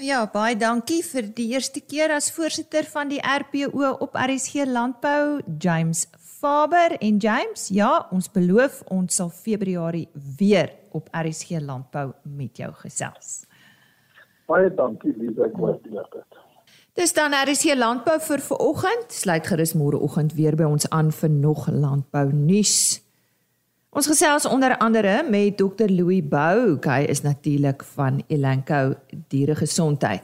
Ja, 0.00 0.22
baie 0.32 0.54
dankie 0.56 1.02
vir 1.04 1.26
die 1.36 1.50
eerste 1.52 1.82
keer 1.84 2.14
as 2.14 2.30
voorsitter 2.32 2.86
van 2.88 3.10
die 3.10 3.18
RPO 3.20 3.90
op 4.00 4.14
RSG 4.16 4.64
Landbou, 4.64 5.42
James 5.60 6.06
Faber 6.16 6.94
en 7.04 7.18
James. 7.20 7.66
Ja, 7.68 8.06
ons 8.08 8.30
beloof 8.32 8.78
ons 8.88 9.18
sal 9.20 9.28
Februarie 9.28 10.06
weer 10.38 10.72
op 10.96 11.10
RSG 11.12 11.60
Landbou 11.60 12.14
met 12.24 12.56
jou 12.62 12.70
gesels. 12.80 13.42
Baie 14.48 14.72
dankie 14.72 15.12
Lisa, 15.18 15.50
ek 15.50 15.60
waardeer 15.60 16.08
dit. 16.16 16.40
Dis 16.96 17.12
dan 17.12 17.36
RSG 17.36 17.76
Landbou 17.76 18.16
vir 18.24 18.40
vanoggend. 18.48 19.12
Sluit 19.12 19.52
gerus 19.52 19.76
môreoggend 19.76 20.32
weer 20.38 20.56
by 20.56 20.70
ons 20.70 20.88
aan 20.88 21.12
vir 21.12 21.34
nog 21.34 21.68
landbou 21.68 22.30
nuus. 22.32 23.02
Ons 23.90 24.06
gesels 24.06 24.44
onder 24.46 24.76
andere 24.78 25.24
met 25.26 25.56
Dr 25.58 25.90
Louis 25.90 26.22
Bou, 26.22 26.76
hy 26.84 27.00
is 27.10 27.24
natuurlik 27.24 27.82
van 27.96 28.20
Elanco 28.30 28.94
Dieregesondheid. 29.10 30.22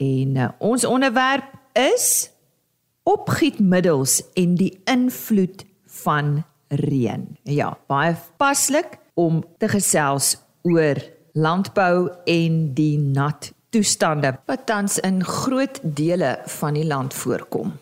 En 0.00 0.36
uh, 0.36 0.46
ons 0.58 0.86
onderwerp 0.88 1.50
is 1.76 2.30
opgietmiddels 3.04 4.22
en 4.40 4.56
die 4.56 4.72
invloed 4.88 5.66
van 6.00 6.38
reën. 6.72 7.28
Ja, 7.44 7.74
baie 7.92 8.16
paslik 8.40 8.96
om 9.20 9.44
te 9.60 9.68
gesels 9.68 10.38
oor 10.64 10.96
landbou 11.36 12.08
en 12.24 12.58
die 12.72 12.96
nat 12.96 13.52
toestande 13.68 14.32
wat 14.48 14.64
tans 14.64 14.96
in 15.04 15.20
groot 15.20 15.76
dele 15.84 16.38
van 16.56 16.80
die 16.80 16.88
land 16.88 17.12
voorkom. 17.12 17.76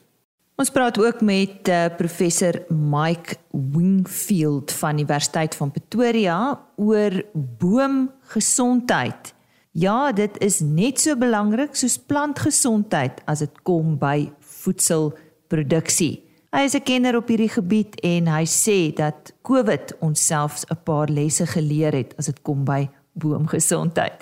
Ons 0.61 0.71
praat 0.71 0.99
ook 1.01 1.21
met 1.25 1.69
uh, 1.69 1.87
professor 1.97 2.65
Mike 2.69 3.37
Wingfield 3.51 4.73
van 4.73 4.99
Universiteit 4.99 5.55
van 5.57 5.71
Pretoria 5.71 6.61
oor 6.77 7.23
boomgesondheid. 7.59 9.35
Ja, 9.73 10.13
dit 10.13 10.37
is 10.45 10.61
net 10.61 11.01
so 11.01 11.17
belangrik 11.17 11.73
soos 11.75 11.97
plantgesondheid 11.97 13.23
as 13.25 13.41
dit 13.41 13.63
kom 13.65 13.97
by 13.99 14.29
voedselproduksie. 14.39 16.21
Hy 16.53 16.61
is 16.69 16.77
'n 16.77 16.85
kenner 16.85 17.17
op 17.17 17.29
hierdie 17.33 17.49
gebied 17.49 17.97
en 18.05 18.29
hy 18.29 18.45
sê 18.45 18.93
dat 18.93 19.33
COVID 19.43 19.97
ons 20.01 20.27
selfs 20.27 20.67
'n 20.69 20.77
paar 20.85 21.09
lesse 21.09 21.47
geleer 21.47 21.93
het 21.93 22.15
as 22.19 22.27
dit 22.27 22.43
kom 22.43 22.65
by 22.65 22.91
boomgesondheid. 23.13 24.13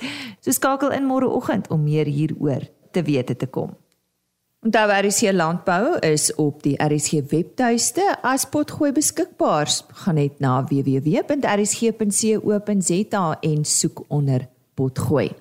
So 0.41 0.51
skakel 0.51 0.93
in 0.93 1.05
môreoggend 1.05 1.69
om 1.69 1.83
meer 1.83 2.07
hieroor 2.07 2.63
te 2.93 3.03
wete 3.03 3.37
te 3.37 3.47
kom. 3.47 3.75
Onthou 4.61 4.93
RC 4.93 5.33
Landbou 5.33 5.97
is 6.05 6.35
op 6.35 6.63
die 6.63 6.77
RC 6.77 7.25
webtuiste 7.31 8.19
as 8.21 8.45
potgooi 8.45 8.93
beskikbaar. 8.93 9.73
Gaan 10.03 10.15
net 10.21 10.37
na 10.45 10.61
www.rc.co.za 10.69 11.39
en 13.41 13.65
soek 13.65 14.05
onder 14.09 14.49
potgooi. 14.77 15.33